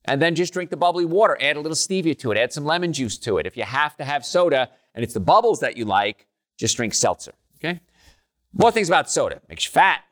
And 0.04 0.22
then 0.22 0.34
just 0.34 0.52
drink 0.52 0.70
the 0.70 0.76
bubbly 0.76 1.04
water. 1.04 1.36
Add 1.40 1.56
a 1.56 1.60
little 1.60 1.76
stevia 1.76 2.16
to 2.20 2.30
it. 2.30 2.38
Add 2.38 2.52
some 2.52 2.64
lemon 2.64 2.92
juice 2.92 3.18
to 3.18 3.38
it. 3.38 3.46
If 3.46 3.56
you 3.56 3.64
have 3.64 3.96
to 3.96 4.04
have 4.04 4.24
soda 4.24 4.70
and 4.94 5.02
it's 5.02 5.14
the 5.14 5.20
bubbles 5.20 5.60
that 5.60 5.76
you 5.76 5.84
like, 5.84 6.26
just 6.56 6.76
drink 6.76 6.94
seltzer. 6.94 7.32
Okay? 7.56 7.80
More 8.52 8.70
things 8.70 8.88
about 8.88 9.10
soda. 9.10 9.40
Makes 9.48 9.66
you 9.66 9.72
fat. 9.72 10.02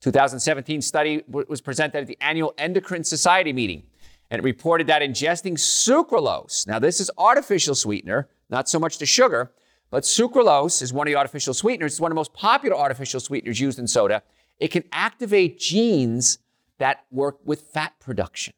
2017 0.00 0.82
study 0.82 1.22
was 1.26 1.60
presented 1.60 1.98
at 1.98 2.06
the 2.06 2.18
annual 2.20 2.54
Endocrine 2.56 3.02
Society 3.02 3.52
meeting, 3.52 3.82
and 4.30 4.40
it 4.40 4.44
reported 4.44 4.86
that 4.86 5.02
ingesting 5.02 5.54
sucralose, 5.54 6.66
now 6.66 6.78
this 6.78 7.00
is 7.00 7.10
artificial 7.18 7.74
sweetener, 7.74 8.28
not 8.50 8.68
so 8.68 8.78
much 8.78 8.98
the 8.98 9.06
sugar, 9.06 9.52
but 9.90 10.04
sucralose 10.04 10.82
is 10.82 10.92
one 10.92 11.06
of 11.06 11.12
the 11.12 11.16
artificial 11.16 11.54
sweeteners. 11.54 11.92
It's 11.92 12.00
one 12.00 12.10
of 12.10 12.14
the 12.14 12.20
most 12.20 12.34
popular 12.34 12.76
artificial 12.76 13.20
sweeteners 13.20 13.58
used 13.58 13.78
in 13.78 13.86
soda. 13.86 14.22
It 14.58 14.68
can 14.68 14.84
activate 14.92 15.58
genes 15.58 16.38
that 16.78 17.04
work 17.10 17.38
with 17.44 17.62
fat 17.72 17.98
production. 17.98 18.54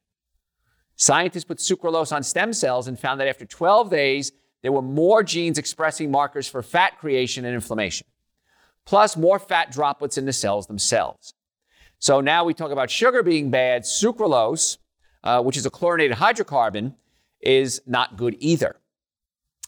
Scientists 0.97 1.45
put 1.45 1.59
sucralose 1.59 2.15
on 2.15 2.23
stem 2.23 2.53
cells 2.53 2.89
and 2.89 2.99
found 2.99 3.21
that 3.21 3.29
after 3.29 3.47
12 3.47 3.91
days, 3.91 4.33
there 4.63 4.73
were 4.73 4.83
more 4.83 5.23
genes 5.23 5.57
expressing 5.57 6.11
markers 6.11 6.47
for 6.49 6.63
fat 6.63 6.99
creation 6.99 7.45
and 7.45 7.55
inflammation, 7.55 8.07
plus 8.85 9.17
more 9.17 9.39
fat 9.39 9.71
droplets 9.71 10.19
in 10.19 10.27
the 10.27 10.33
cells 10.33 10.67
themselves. 10.67 11.33
So 11.99 12.21
now 12.21 12.45
we 12.45 12.55
talk 12.55 12.71
about 12.71 12.91
sugar 12.91 13.23
being 13.23 13.51
bad. 13.51 13.83
Sucralose, 13.83 14.79
uh, 15.25 15.43
which 15.43 15.57
is 15.57 15.67
a 15.67 15.71
chlorinated 15.71 16.17
hydrocarbon, 16.17 16.95
is 17.41 17.81
not 17.87 18.17
good 18.17 18.37
either. 18.39 18.77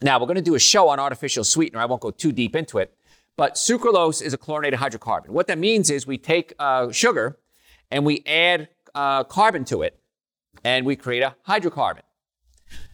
Now, 0.02 0.18
we're 0.18 0.26
going 0.26 0.36
to 0.36 0.42
do 0.42 0.54
a 0.54 0.60
show 0.60 0.88
on 0.88 0.98
artificial 0.98 1.44
sweetener. 1.44 1.80
I 1.80 1.86
won't 1.86 2.02
go 2.02 2.10
too 2.10 2.32
deep 2.32 2.56
into 2.56 2.78
it. 2.78 2.94
But 3.36 3.54
sucralose 3.54 4.20
is 4.20 4.34
a 4.34 4.38
chlorinated 4.38 4.78
hydrocarbon. 4.78 5.30
What 5.30 5.46
that 5.46 5.58
means 5.58 5.90
is 5.90 6.06
we 6.06 6.18
take 6.18 6.54
uh, 6.58 6.90
sugar 6.90 7.38
and 7.90 8.04
we 8.04 8.22
add 8.26 8.68
uh, 8.94 9.24
carbon 9.24 9.64
to 9.66 9.82
it 9.82 9.98
and 10.64 10.84
we 10.84 10.96
create 10.96 11.22
a 11.22 11.34
hydrocarbon. 11.48 12.02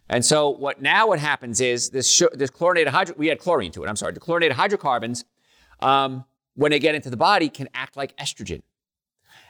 And 0.08 0.24
so 0.24 0.48
what 0.48 0.80
now 0.80 1.08
what 1.08 1.18
happens 1.18 1.60
is 1.60 1.90
this, 1.90 2.10
sh- 2.10 2.22
this 2.32 2.50
chlorinated 2.50 2.92
hydro, 2.92 3.14
we 3.18 3.30
add 3.30 3.40
chlorine 3.40 3.72
to 3.72 3.84
it, 3.84 3.88
I'm 3.88 3.96
sorry, 3.96 4.12
the 4.12 4.20
chlorinated 4.20 4.56
hydrocarbons, 4.56 5.24
um, 5.80 6.24
when 6.54 6.70
they 6.70 6.78
get 6.78 6.94
into 6.94 7.10
the 7.10 7.16
body, 7.16 7.48
can 7.48 7.68
act 7.74 7.96
like 7.96 8.16
estrogen. 8.16 8.62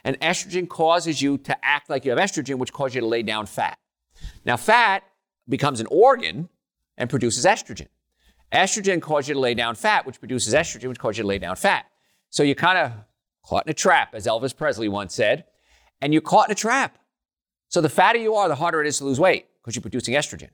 And 0.03 0.19
estrogen 0.19 0.67
causes 0.67 1.21
you 1.21 1.37
to 1.39 1.65
act 1.65 1.89
like 1.89 2.05
you 2.05 2.11
have 2.11 2.19
estrogen, 2.19 2.57
which 2.57 2.73
causes 2.73 2.95
you 2.95 3.01
to 3.01 3.07
lay 3.07 3.23
down 3.23 3.45
fat. 3.45 3.77
Now, 4.45 4.57
fat 4.57 5.03
becomes 5.47 5.79
an 5.79 5.87
organ 5.91 6.49
and 6.97 7.09
produces 7.09 7.45
estrogen. 7.45 7.87
Estrogen 8.51 9.01
causes 9.01 9.29
you 9.29 9.33
to 9.35 9.39
lay 9.39 9.53
down 9.53 9.75
fat, 9.75 10.05
which 10.05 10.19
produces 10.19 10.53
estrogen, 10.53 10.89
which 10.89 10.99
causes 10.99 11.17
you 11.17 11.23
to 11.23 11.27
lay 11.27 11.39
down 11.39 11.55
fat. 11.55 11.85
So 12.29 12.43
you're 12.43 12.55
kind 12.55 12.77
of 12.77 12.91
caught 13.45 13.65
in 13.65 13.71
a 13.71 13.73
trap, 13.73 14.13
as 14.13 14.25
Elvis 14.25 14.55
Presley 14.55 14.87
once 14.87 15.13
said, 15.13 15.45
and 16.01 16.13
you're 16.13 16.21
caught 16.21 16.49
in 16.49 16.53
a 16.53 16.55
trap. 16.55 16.97
So 17.67 17.81
the 17.81 17.89
fatter 17.89 18.17
you 18.17 18.35
are, 18.35 18.47
the 18.47 18.55
harder 18.55 18.81
it 18.81 18.87
is 18.87 18.97
to 18.99 19.05
lose 19.05 19.19
weight 19.19 19.47
because 19.61 19.75
you're 19.75 19.81
producing 19.81 20.15
estrogen. 20.15 20.49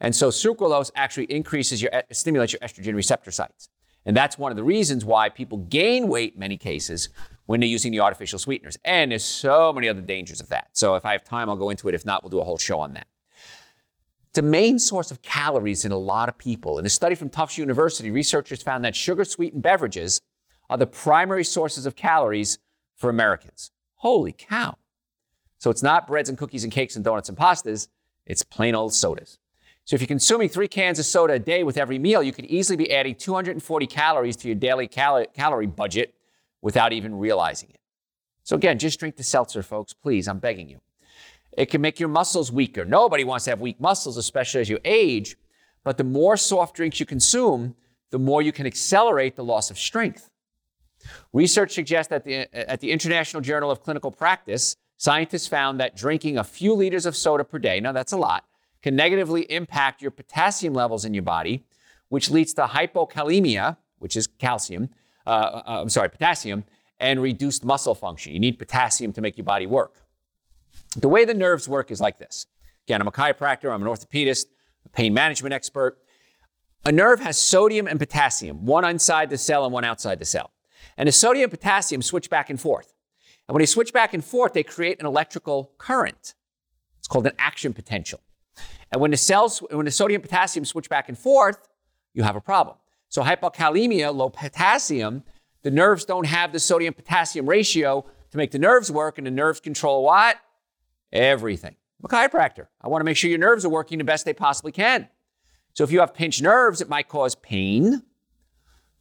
And 0.00 0.14
so 0.14 0.28
sucralose 0.28 0.90
actually 0.94 1.24
increases 1.26 1.80
your, 1.80 1.90
stimulates 2.10 2.52
your 2.52 2.60
estrogen 2.60 2.94
receptor 2.94 3.30
sites. 3.30 3.68
And 4.04 4.16
that's 4.16 4.38
one 4.38 4.50
of 4.50 4.56
the 4.56 4.64
reasons 4.64 5.04
why 5.04 5.28
people 5.28 5.58
gain 5.58 6.08
weight 6.08 6.34
in 6.34 6.40
many 6.40 6.56
cases 6.56 7.08
when 7.46 7.60
they're 7.60 7.68
using 7.68 7.92
the 7.92 8.00
artificial 8.00 8.38
sweeteners. 8.38 8.76
And 8.84 9.10
there's 9.10 9.24
so 9.24 9.72
many 9.72 9.88
other 9.88 10.00
dangers 10.00 10.40
of 10.40 10.48
that. 10.48 10.70
So 10.72 10.94
if 10.96 11.04
I 11.04 11.12
have 11.12 11.24
time, 11.24 11.48
I'll 11.48 11.56
go 11.56 11.70
into 11.70 11.88
it. 11.88 11.94
If 11.94 12.04
not, 12.04 12.22
we'll 12.22 12.30
do 12.30 12.40
a 12.40 12.44
whole 12.44 12.58
show 12.58 12.80
on 12.80 12.94
that. 12.94 13.06
The 14.34 14.42
main 14.42 14.78
source 14.78 15.10
of 15.10 15.20
calories 15.20 15.84
in 15.84 15.92
a 15.92 15.98
lot 15.98 16.28
of 16.28 16.38
people. 16.38 16.78
In 16.78 16.86
a 16.86 16.90
study 16.90 17.14
from 17.14 17.28
Tufts 17.28 17.58
University, 17.58 18.10
researchers 18.10 18.62
found 18.62 18.84
that 18.84 18.96
sugar 18.96 19.24
sweetened 19.24 19.62
beverages 19.62 20.20
are 20.70 20.78
the 20.78 20.86
primary 20.86 21.44
sources 21.44 21.84
of 21.84 21.94
calories 21.94 22.58
for 22.96 23.10
Americans. 23.10 23.70
Holy 23.96 24.32
cow. 24.32 24.78
So 25.58 25.70
it's 25.70 25.82
not 25.82 26.06
breads 26.06 26.28
and 26.28 26.38
cookies 26.38 26.64
and 26.64 26.72
cakes 26.72 26.96
and 26.96 27.04
donuts 27.04 27.28
and 27.28 27.36
pastas, 27.36 27.88
it's 28.24 28.42
plain 28.42 28.74
old 28.74 28.94
sodas. 28.94 29.38
So 29.84 29.94
if 29.94 30.00
you're 30.00 30.06
consuming 30.06 30.48
three 30.48 30.68
cans 30.68 30.98
of 30.98 31.06
soda 31.06 31.34
a 31.34 31.38
day 31.38 31.64
with 31.64 31.76
every 31.76 31.98
meal, 31.98 32.22
you 32.22 32.32
could 32.32 32.44
easily 32.46 32.76
be 32.76 32.92
adding 32.92 33.14
240 33.16 33.86
calories 33.86 34.36
to 34.36 34.48
your 34.48 34.54
daily 34.54 34.86
cal- 34.86 35.26
calorie 35.26 35.66
budget 35.66 36.14
without 36.60 36.92
even 36.92 37.18
realizing 37.18 37.70
it. 37.70 37.80
So 38.44 38.56
again, 38.56 38.78
just 38.78 39.00
drink 39.00 39.16
the 39.16 39.24
seltzer, 39.24 39.62
folks, 39.62 39.92
please. 39.92 40.28
I'm 40.28 40.38
begging 40.38 40.68
you. 40.68 40.80
It 41.56 41.66
can 41.66 41.80
make 41.80 42.00
your 42.00 42.08
muscles 42.08 42.50
weaker. 42.50 42.84
Nobody 42.84 43.24
wants 43.24 43.44
to 43.44 43.50
have 43.50 43.60
weak 43.60 43.80
muscles, 43.80 44.16
especially 44.16 44.60
as 44.60 44.68
you 44.68 44.78
age. 44.84 45.36
But 45.84 45.98
the 45.98 46.04
more 46.04 46.36
soft 46.36 46.76
drinks 46.76 47.00
you 47.00 47.06
consume, 47.06 47.74
the 48.10 48.18
more 48.18 48.40
you 48.40 48.52
can 48.52 48.66
accelerate 48.66 49.36
the 49.36 49.44
loss 49.44 49.70
of 49.70 49.78
strength. 49.78 50.30
Research 51.32 51.72
suggests 51.72 52.10
that 52.10 52.24
the, 52.24 52.54
at 52.56 52.80
the 52.80 52.92
International 52.92 53.40
Journal 53.40 53.70
of 53.70 53.82
Clinical 53.82 54.12
Practice, 54.12 54.76
scientists 54.96 55.48
found 55.48 55.80
that 55.80 55.96
drinking 55.96 56.38
a 56.38 56.44
few 56.44 56.74
liters 56.74 57.06
of 57.06 57.16
soda 57.16 57.44
per 57.44 57.58
day, 57.58 57.80
now 57.80 57.90
that's 57.90 58.12
a 58.12 58.16
lot, 58.16 58.44
can 58.82 58.96
negatively 58.96 59.50
impact 59.50 60.02
your 60.02 60.10
potassium 60.10 60.74
levels 60.74 61.04
in 61.04 61.14
your 61.14 61.22
body, 61.22 61.64
which 62.08 62.30
leads 62.30 62.52
to 62.54 62.64
hypokalemia, 62.64 63.76
which 63.98 64.16
is 64.16 64.26
calcium, 64.26 64.90
uh, 65.26 65.30
uh, 65.30 65.62
I'm 65.66 65.88
sorry, 65.88 66.10
potassium, 66.10 66.64
and 66.98 67.22
reduced 67.22 67.64
muscle 67.64 67.94
function. 67.94 68.32
You 68.32 68.40
need 68.40 68.58
potassium 68.58 69.12
to 69.14 69.20
make 69.20 69.36
your 69.36 69.44
body 69.44 69.66
work. 69.66 70.02
The 70.96 71.08
way 71.08 71.24
the 71.24 71.34
nerves 71.34 71.68
work 71.68 71.90
is 71.90 72.00
like 72.00 72.18
this. 72.18 72.46
Again, 72.86 73.00
I'm 73.00 73.08
a 73.08 73.12
chiropractor, 73.12 73.72
I'm 73.72 73.82
an 73.82 73.88
orthopedist, 73.88 74.46
a 74.84 74.88
pain 74.88 75.14
management 75.14 75.52
expert. 75.54 75.98
A 76.84 76.90
nerve 76.90 77.20
has 77.20 77.38
sodium 77.38 77.86
and 77.86 77.98
potassium, 77.98 78.66
one 78.66 78.84
inside 78.84 79.30
the 79.30 79.38
cell 79.38 79.64
and 79.64 79.72
one 79.72 79.84
outside 79.84 80.18
the 80.18 80.24
cell. 80.24 80.50
And 80.96 81.06
the 81.06 81.12
sodium 81.12 81.44
and 81.44 81.52
potassium 81.52 82.02
switch 82.02 82.28
back 82.28 82.50
and 82.50 82.60
forth. 82.60 82.92
And 83.48 83.54
when 83.54 83.60
they 83.60 83.66
switch 83.66 83.92
back 83.92 84.14
and 84.14 84.24
forth, 84.24 84.52
they 84.52 84.64
create 84.64 84.98
an 85.00 85.06
electrical 85.06 85.72
current. 85.78 86.34
It's 86.98 87.08
called 87.08 87.26
an 87.26 87.34
action 87.38 87.72
potential. 87.72 88.20
And 88.92 89.00
when 89.00 89.10
the 89.10 89.16
cells, 89.16 89.58
when 89.70 89.86
the 89.86 89.90
sodium 89.90 90.22
potassium 90.22 90.64
switch 90.64 90.88
back 90.88 91.08
and 91.08 91.18
forth, 91.18 91.66
you 92.14 92.22
have 92.22 92.36
a 92.36 92.40
problem. 92.40 92.76
So 93.08 93.22
hypokalemia, 93.22 94.14
low 94.14 94.28
potassium, 94.28 95.24
the 95.62 95.70
nerves 95.70 96.04
don't 96.04 96.26
have 96.26 96.52
the 96.52 96.60
sodium 96.60 96.94
potassium 96.94 97.48
ratio 97.48 98.04
to 98.30 98.36
make 98.36 98.50
the 98.50 98.58
nerves 98.58 98.90
work, 98.90 99.18
and 99.18 99.26
the 99.26 99.30
nerves 99.30 99.60
control 99.60 100.04
what? 100.04 100.36
Everything. 101.12 101.76
I'm 102.00 102.04
a 102.04 102.08
chiropractor. 102.08 102.66
I 102.80 102.88
want 102.88 103.00
to 103.00 103.04
make 103.04 103.16
sure 103.16 103.30
your 103.30 103.38
nerves 103.38 103.64
are 103.64 103.68
working 103.70 103.98
the 103.98 104.04
best 104.04 104.24
they 104.24 104.32
possibly 104.32 104.72
can. 104.72 105.08
So 105.74 105.84
if 105.84 105.92
you 105.92 106.00
have 106.00 106.14
pinched 106.14 106.42
nerves, 106.42 106.80
it 106.80 106.88
might 106.88 107.08
cause 107.08 107.34
pain. 107.34 108.02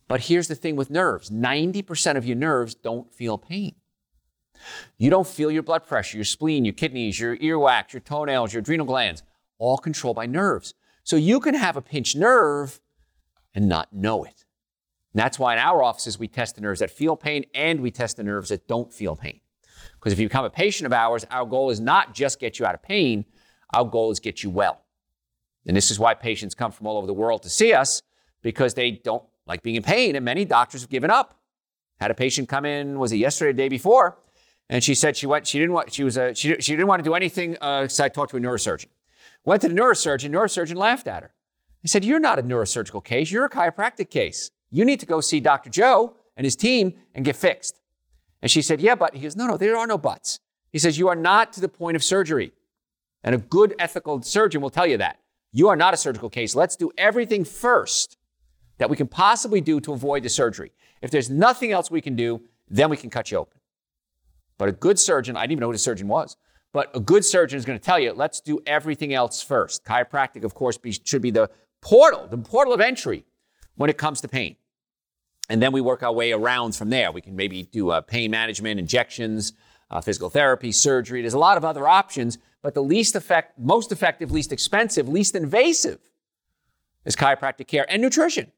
But 0.07 0.21
here's 0.21 0.47
the 0.47 0.55
thing 0.55 0.75
with 0.75 0.89
nerves 0.89 1.29
90% 1.29 2.17
of 2.17 2.25
your 2.25 2.35
nerves 2.35 2.75
don't 2.75 3.13
feel 3.13 3.37
pain. 3.37 3.75
You 4.97 5.09
don't 5.09 5.27
feel 5.27 5.49
your 5.49 5.63
blood 5.63 5.87
pressure, 5.87 6.17
your 6.17 6.25
spleen, 6.25 6.65
your 6.65 6.73
kidneys, 6.73 7.19
your 7.19 7.35
earwax, 7.37 7.93
your 7.93 8.01
toenails, 8.01 8.53
your 8.53 8.59
adrenal 8.59 8.85
glands, 8.85 9.23
all 9.61 9.77
controlled 9.77 10.15
by 10.15 10.25
nerves. 10.25 10.73
So 11.03 11.15
you 11.15 11.39
can 11.39 11.53
have 11.53 11.77
a 11.77 11.81
pinched 11.81 12.17
nerve 12.17 12.81
and 13.53 13.69
not 13.69 13.93
know 13.93 14.23
it. 14.23 14.45
And 15.13 15.21
that's 15.21 15.37
why 15.37 15.53
in 15.53 15.59
our 15.59 15.83
offices 15.83 16.17
we 16.17 16.27
test 16.27 16.55
the 16.55 16.61
nerves 16.61 16.79
that 16.79 16.89
feel 16.89 17.15
pain 17.15 17.45
and 17.53 17.79
we 17.79 17.91
test 17.91 18.17
the 18.17 18.23
nerves 18.23 18.49
that 18.49 18.67
don't 18.67 18.91
feel 18.91 19.15
pain. 19.15 19.39
Because 19.93 20.13
if 20.13 20.19
you 20.19 20.27
become 20.27 20.45
a 20.45 20.49
patient 20.49 20.87
of 20.87 20.93
ours, 20.93 21.25
our 21.29 21.45
goal 21.45 21.69
is 21.69 21.79
not 21.79 22.13
just 22.13 22.39
get 22.39 22.59
you 22.59 22.65
out 22.65 22.73
of 22.73 22.81
pain, 22.81 23.25
our 23.73 23.85
goal 23.85 24.11
is 24.11 24.19
get 24.19 24.43
you 24.43 24.49
well. 24.49 24.81
And 25.67 25.77
this 25.77 25.91
is 25.91 25.99
why 25.99 26.15
patients 26.15 26.55
come 26.55 26.71
from 26.71 26.87
all 26.87 26.97
over 26.97 27.07
the 27.07 27.13
world 27.13 27.43
to 27.43 27.49
see 27.49 27.71
us 27.73 28.01
because 28.41 28.73
they 28.73 28.91
don't 28.91 29.23
like 29.45 29.61
being 29.61 29.75
in 29.75 29.83
pain, 29.83 30.15
and 30.15 30.25
many 30.25 30.43
doctors 30.43 30.81
have 30.81 30.89
given 30.89 31.11
up. 31.11 31.39
Had 31.99 32.09
a 32.09 32.15
patient 32.15 32.49
come 32.49 32.65
in, 32.65 32.97
was 32.97 33.11
it 33.11 33.17
yesterday, 33.17 33.51
the 33.51 33.57
day 33.57 33.69
before, 33.69 34.17
and 34.69 34.83
she 34.83 34.95
said 34.95 35.15
she 35.15 35.27
went, 35.27 35.45
she 35.45 35.59
didn't 35.59 35.73
want, 35.73 35.93
she 35.93 36.03
was 36.03 36.17
a, 36.17 36.33
she, 36.33 36.55
she 36.59 36.71
didn't 36.71 36.87
want 36.87 37.03
to 37.03 37.07
do 37.07 37.13
anything. 37.13 37.57
Uh, 37.61 37.87
so 37.87 38.05
I 38.05 38.09
talked 38.09 38.31
to 38.31 38.37
a 38.37 38.39
neurosurgeon. 38.39 38.87
Went 39.43 39.61
to 39.63 39.69
the 39.69 39.75
neurosurgeon. 39.75 40.29
Neurosurgeon 40.29 40.75
laughed 40.75 41.07
at 41.07 41.23
her. 41.23 41.33
He 41.81 41.87
said, 41.87 42.05
"You're 42.05 42.19
not 42.19 42.39
a 42.39 42.43
neurosurgical 42.43 43.03
case. 43.03 43.31
You're 43.31 43.45
a 43.45 43.49
chiropractic 43.49 44.09
case. 44.09 44.51
You 44.69 44.85
need 44.85 44.99
to 44.99 45.05
go 45.05 45.19
see 45.19 45.39
Dr. 45.39 45.69
Joe 45.69 46.15
and 46.37 46.45
his 46.45 46.55
team 46.55 46.93
and 47.15 47.25
get 47.25 47.35
fixed." 47.35 47.81
And 48.41 48.49
she 48.49 48.61
said, 48.61 48.81
Yeah, 48.81 48.95
but 48.95 49.15
he 49.15 49.21
goes, 49.21 49.35
No, 49.35 49.47
no, 49.47 49.57
there 49.57 49.77
are 49.77 49.87
no 49.87 49.97
buts. 49.97 50.39
He 50.71 50.79
says, 50.79 50.97
You 50.97 51.07
are 51.09 51.15
not 51.15 51.53
to 51.53 51.61
the 51.61 51.69
point 51.69 51.95
of 51.95 52.03
surgery. 52.03 52.51
And 53.23 53.35
a 53.35 53.37
good 53.37 53.75
ethical 53.77 54.21
surgeon 54.23 54.61
will 54.61 54.71
tell 54.71 54.87
you 54.87 54.97
that. 54.97 55.19
You 55.53 55.67
are 55.69 55.75
not 55.75 55.93
a 55.93 55.97
surgical 55.97 56.29
case. 56.29 56.55
Let's 56.55 56.75
do 56.75 56.91
everything 56.97 57.43
first 57.43 58.17
that 58.77 58.89
we 58.89 58.95
can 58.95 59.07
possibly 59.07 59.61
do 59.61 59.79
to 59.81 59.93
avoid 59.93 60.23
the 60.23 60.29
surgery. 60.29 60.71
If 61.01 61.11
there's 61.11 61.29
nothing 61.29 61.71
else 61.71 61.91
we 61.91 62.01
can 62.01 62.15
do, 62.15 62.41
then 62.67 62.89
we 62.89 62.97
can 62.97 63.09
cut 63.09 63.29
you 63.29 63.37
open. 63.37 63.59
But 64.57 64.69
a 64.69 64.71
good 64.71 64.97
surgeon, 64.97 65.35
I 65.35 65.41
didn't 65.41 65.53
even 65.53 65.61
know 65.61 65.67
what 65.67 65.75
a 65.75 65.79
surgeon 65.79 66.07
was, 66.07 66.37
but 66.73 66.95
a 66.95 66.99
good 66.99 67.25
surgeon 67.25 67.57
is 67.57 67.65
going 67.65 67.77
to 67.77 67.83
tell 67.83 67.99
you, 67.99 68.13
let's 68.13 68.39
do 68.39 68.59
everything 68.65 69.13
else 69.13 69.41
first. 69.41 69.83
Chiropractic, 69.83 70.43
of 70.43 70.53
course, 70.53 70.77
be, 70.77 70.91
should 70.91 71.21
be 71.21 71.31
the 71.31 71.49
portal, 71.81 72.27
the 72.27 72.37
portal 72.37 72.73
of 72.73 72.79
entry 72.79 73.25
when 73.75 73.89
it 73.89 73.97
comes 73.97 74.21
to 74.21 74.27
pain. 74.27 74.55
And 75.49 75.61
then 75.61 75.73
we 75.73 75.81
work 75.81 76.01
our 76.01 76.13
way 76.13 76.31
around 76.31 76.75
from 76.75 76.89
there. 76.89 77.11
We 77.11 77.21
can 77.21 77.35
maybe 77.35 77.63
do 77.63 77.89
uh, 77.89 78.01
pain 78.01 78.31
management, 78.31 78.79
injections, 78.79 79.53
uh, 79.89 79.99
physical 79.99 80.29
therapy, 80.29 80.71
surgery. 80.71 81.21
There's 81.21 81.33
a 81.33 81.39
lot 81.39 81.57
of 81.57 81.65
other 81.65 81.87
options, 81.87 82.37
but 82.61 82.73
the 82.73 82.83
least 82.83 83.15
effect, 83.15 83.59
most 83.59 83.91
effective, 83.91 84.31
least 84.31 84.53
expensive, 84.53 85.09
least 85.09 85.35
invasive 85.35 85.99
is 87.03 87.15
chiropractic 87.15 87.67
care 87.67 87.85
and 87.89 88.01
nutrition. 88.01 88.51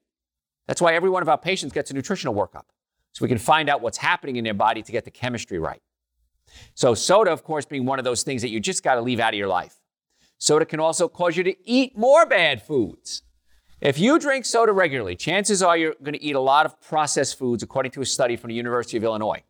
That's 0.68 0.82
why 0.82 0.94
every 0.94 1.10
one 1.10 1.24
of 1.24 1.30
our 1.30 1.38
patients 1.38 1.74
gets 1.74 1.90
a 1.90 1.94
nutritional 1.94 2.36
workup. 2.36 2.66
So 3.14 3.24
we 3.24 3.28
can 3.28 3.38
find 3.38 3.70
out 3.70 3.82
what's 3.82 3.98
happening 3.98 4.36
in 4.36 4.44
their 4.44 4.54
body 4.54 4.82
to 4.82 4.92
get 4.92 5.06
the 5.06 5.12
chemistry 5.12 5.60
right. 5.60 5.82
So, 6.76 6.94
soda, 6.94 7.32
of 7.32 7.44
course, 7.44 7.66
being 7.66 7.86
one 7.86 8.00
of 8.00 8.06
those 8.06 8.24
things 8.24 8.42
that 8.42 8.50
you 8.50 8.60
just 8.60 8.84
got 8.84 8.96
to 8.96 9.02
leave 9.02 9.20
out 9.20 9.34
of 9.34 9.38
your 9.38 9.48
life. 9.48 9.76
Soda 10.38 10.66
can 10.66 10.80
also 10.80 11.08
cause 11.08 11.38
you 11.38 11.44
to 11.44 11.56
eat 11.70 11.98
more 11.98 12.26
bad 12.26 12.62
foods. 12.62 13.22
If 13.80 14.00
you 14.00 14.18
drink 14.18 14.46
soda 14.46 14.72
regularly, 14.72 15.16
chances 15.16 15.62
are 15.62 15.76
you're 15.78 15.96
going 16.02 16.14
to 16.14 16.24
eat 16.24 16.36
a 16.36 16.40
lot 16.40 16.66
of 16.66 16.80
processed 16.82 17.38
foods, 17.38 17.64
according 17.64 17.92
to 17.94 18.02
a 18.02 18.06
study 18.06 18.36
from 18.36 18.50
the 18.50 18.56
University 18.56 18.98
of 18.98 19.04
Illinois. 19.04 19.44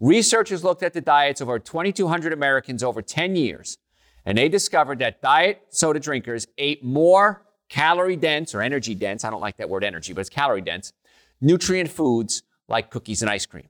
Researchers 0.00 0.64
looked 0.64 0.82
at 0.82 0.92
the 0.92 1.00
diets 1.00 1.40
of 1.40 1.48
over 1.48 1.58
2,200 1.58 2.32
Americans 2.32 2.82
over 2.82 3.02
10 3.02 3.36
years, 3.36 3.78
and 4.24 4.36
they 4.36 4.48
discovered 4.48 4.98
that 4.98 5.20
diet 5.20 5.62
soda 5.70 6.00
drinkers 6.00 6.46
ate 6.58 6.84
more 6.84 7.42
calorie 7.70 8.16
dense 8.16 8.54
or 8.54 8.60
energy 8.60 8.94
dense, 8.94 9.24
I 9.24 9.30
don't 9.30 9.40
like 9.40 9.56
that 9.58 9.70
word 9.70 9.84
energy, 9.84 10.12
but 10.12 10.20
it's 10.22 10.30
calorie 10.30 10.60
dense, 10.60 10.92
nutrient 11.40 11.90
foods 11.90 12.42
like 12.68 12.90
cookies 12.90 13.22
and 13.22 13.30
ice 13.30 13.46
cream. 13.46 13.68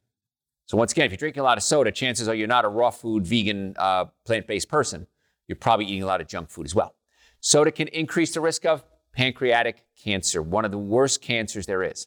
So, 0.70 0.76
once 0.76 0.92
again, 0.92 1.06
if 1.06 1.10
you're 1.10 1.16
drinking 1.16 1.40
a 1.40 1.42
lot 1.42 1.58
of 1.58 1.64
soda, 1.64 1.90
chances 1.90 2.28
are 2.28 2.34
you're 2.36 2.46
not 2.46 2.64
a 2.64 2.68
raw 2.68 2.90
food, 2.90 3.26
vegan, 3.26 3.74
uh, 3.76 4.04
plant 4.24 4.46
based 4.46 4.68
person. 4.68 5.08
You're 5.48 5.56
probably 5.56 5.86
eating 5.86 6.04
a 6.04 6.06
lot 6.06 6.20
of 6.20 6.28
junk 6.28 6.48
food 6.48 6.64
as 6.64 6.76
well. 6.76 6.94
Soda 7.40 7.72
can 7.72 7.88
increase 7.88 8.32
the 8.34 8.40
risk 8.40 8.64
of 8.64 8.84
pancreatic 9.12 9.84
cancer, 10.00 10.40
one 10.40 10.64
of 10.64 10.70
the 10.70 10.78
worst 10.78 11.22
cancers 11.22 11.66
there 11.66 11.82
is. 11.82 12.06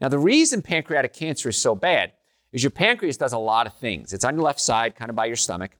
Now, 0.00 0.08
the 0.10 0.20
reason 0.20 0.62
pancreatic 0.62 1.12
cancer 1.12 1.48
is 1.48 1.58
so 1.58 1.74
bad 1.74 2.12
is 2.52 2.62
your 2.62 2.70
pancreas 2.70 3.16
does 3.16 3.32
a 3.32 3.38
lot 3.38 3.66
of 3.66 3.74
things. 3.74 4.12
It's 4.12 4.24
on 4.24 4.36
your 4.36 4.44
left 4.44 4.60
side, 4.60 4.94
kind 4.94 5.10
of 5.10 5.16
by 5.16 5.26
your 5.26 5.34
stomach. 5.34 5.76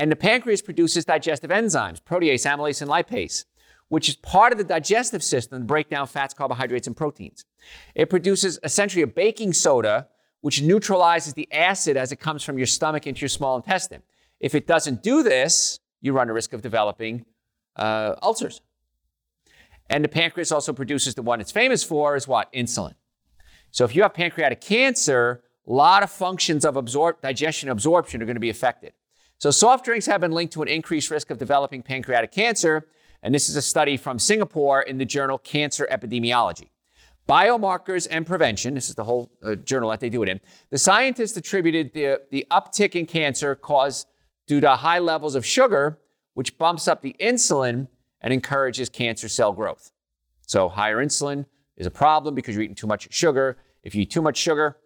And 0.00 0.10
the 0.10 0.16
pancreas 0.16 0.62
produces 0.62 1.04
digestive 1.04 1.50
enzymes, 1.50 2.00
protease, 2.00 2.46
amylase, 2.46 2.80
and 2.80 2.90
lipase, 2.90 3.44
which 3.88 4.08
is 4.08 4.16
part 4.16 4.50
of 4.50 4.56
the 4.56 4.64
digestive 4.64 5.22
system 5.22 5.58
to 5.58 5.64
break 5.66 5.90
down 5.90 6.06
fats, 6.06 6.32
carbohydrates, 6.32 6.86
and 6.86 6.96
proteins. 6.96 7.44
It 7.94 8.08
produces 8.08 8.58
essentially 8.62 9.02
a 9.02 9.06
baking 9.06 9.52
soda, 9.52 10.08
which 10.40 10.62
neutralizes 10.62 11.34
the 11.34 11.50
acid 11.52 11.96
as 11.96 12.12
it 12.12 12.16
comes 12.16 12.42
from 12.42 12.58
your 12.58 12.66
stomach 12.66 13.06
into 13.06 13.20
your 13.20 13.28
small 13.28 13.56
intestine. 13.56 14.02
If 14.40 14.54
it 14.54 14.66
doesn't 14.66 15.02
do 15.02 15.22
this, 15.22 15.80
you 16.00 16.12
run 16.12 16.28
a 16.28 16.32
risk 16.32 16.52
of 16.52 16.62
developing 16.62 17.24
uh, 17.76 18.14
ulcers. 18.22 18.60
And 19.88 20.04
the 20.04 20.08
pancreas 20.08 20.52
also 20.52 20.72
produces 20.72 21.14
the 21.14 21.22
one 21.22 21.40
it's 21.40 21.52
famous 21.52 21.82
for 21.82 22.16
is 22.16 22.26
what? 22.26 22.52
Insulin. 22.52 22.94
So 23.70 23.84
if 23.84 23.94
you 23.94 24.02
have 24.02 24.14
pancreatic 24.14 24.60
cancer, 24.60 25.42
a 25.66 25.72
lot 25.72 26.02
of 26.02 26.10
functions 26.10 26.64
of 26.64 26.76
absorb- 26.76 27.20
digestion 27.20 27.68
absorption 27.68 28.22
are 28.22 28.24
going 28.24 28.36
to 28.36 28.40
be 28.40 28.50
affected. 28.50 28.92
So 29.38 29.50
soft 29.50 29.84
drinks 29.84 30.06
have 30.06 30.20
been 30.20 30.32
linked 30.32 30.54
to 30.54 30.62
an 30.62 30.68
increased 30.68 31.10
risk 31.10 31.30
of 31.30 31.38
developing 31.38 31.82
pancreatic 31.82 32.32
cancer. 32.32 32.88
And 33.22 33.34
this 33.34 33.48
is 33.48 33.56
a 33.56 33.62
study 33.62 33.96
from 33.96 34.18
Singapore 34.18 34.82
in 34.82 34.98
the 34.98 35.04
journal 35.04 35.38
Cancer 35.38 35.86
Epidemiology. 35.90 36.70
Biomarkers 37.28 38.06
and 38.08 38.24
Prevention, 38.24 38.74
this 38.74 38.88
is 38.88 38.94
the 38.94 39.04
whole 39.04 39.32
uh, 39.42 39.56
journal 39.56 39.90
that 39.90 40.00
they 40.00 40.08
do 40.08 40.22
it 40.22 40.28
in. 40.28 40.40
The 40.70 40.78
scientists 40.78 41.36
attributed 41.36 41.92
the, 41.92 42.20
the 42.30 42.46
uptick 42.50 42.94
in 42.94 43.06
cancer 43.06 43.56
caused 43.56 44.06
due 44.46 44.60
to 44.60 44.76
high 44.76 45.00
levels 45.00 45.34
of 45.34 45.44
sugar, 45.44 45.98
which 46.34 46.56
bumps 46.56 46.86
up 46.86 47.02
the 47.02 47.16
insulin 47.20 47.88
and 48.20 48.32
encourages 48.32 48.88
cancer 48.88 49.28
cell 49.28 49.52
growth. 49.52 49.90
So, 50.46 50.68
higher 50.68 51.04
insulin 51.04 51.46
is 51.76 51.86
a 51.86 51.90
problem 51.90 52.36
because 52.36 52.54
you're 52.54 52.62
eating 52.62 52.76
too 52.76 52.86
much 52.86 53.12
sugar. 53.12 53.58
If 53.82 53.94
you 53.94 54.02
eat 54.02 54.10
too 54.10 54.22
much 54.22 54.36
sugar, 54.36 54.76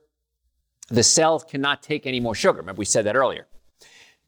the 0.89 1.03
cell 1.03 1.41
cannot 1.41 1.83
take 1.83 2.07
any 2.07 2.21
more 2.21 2.35
sugar. 2.35 2.59
Remember, 2.61 2.79
we 2.79 2.87
said 2.87 3.05
that 3.05 3.17
earlier. 3.17 3.47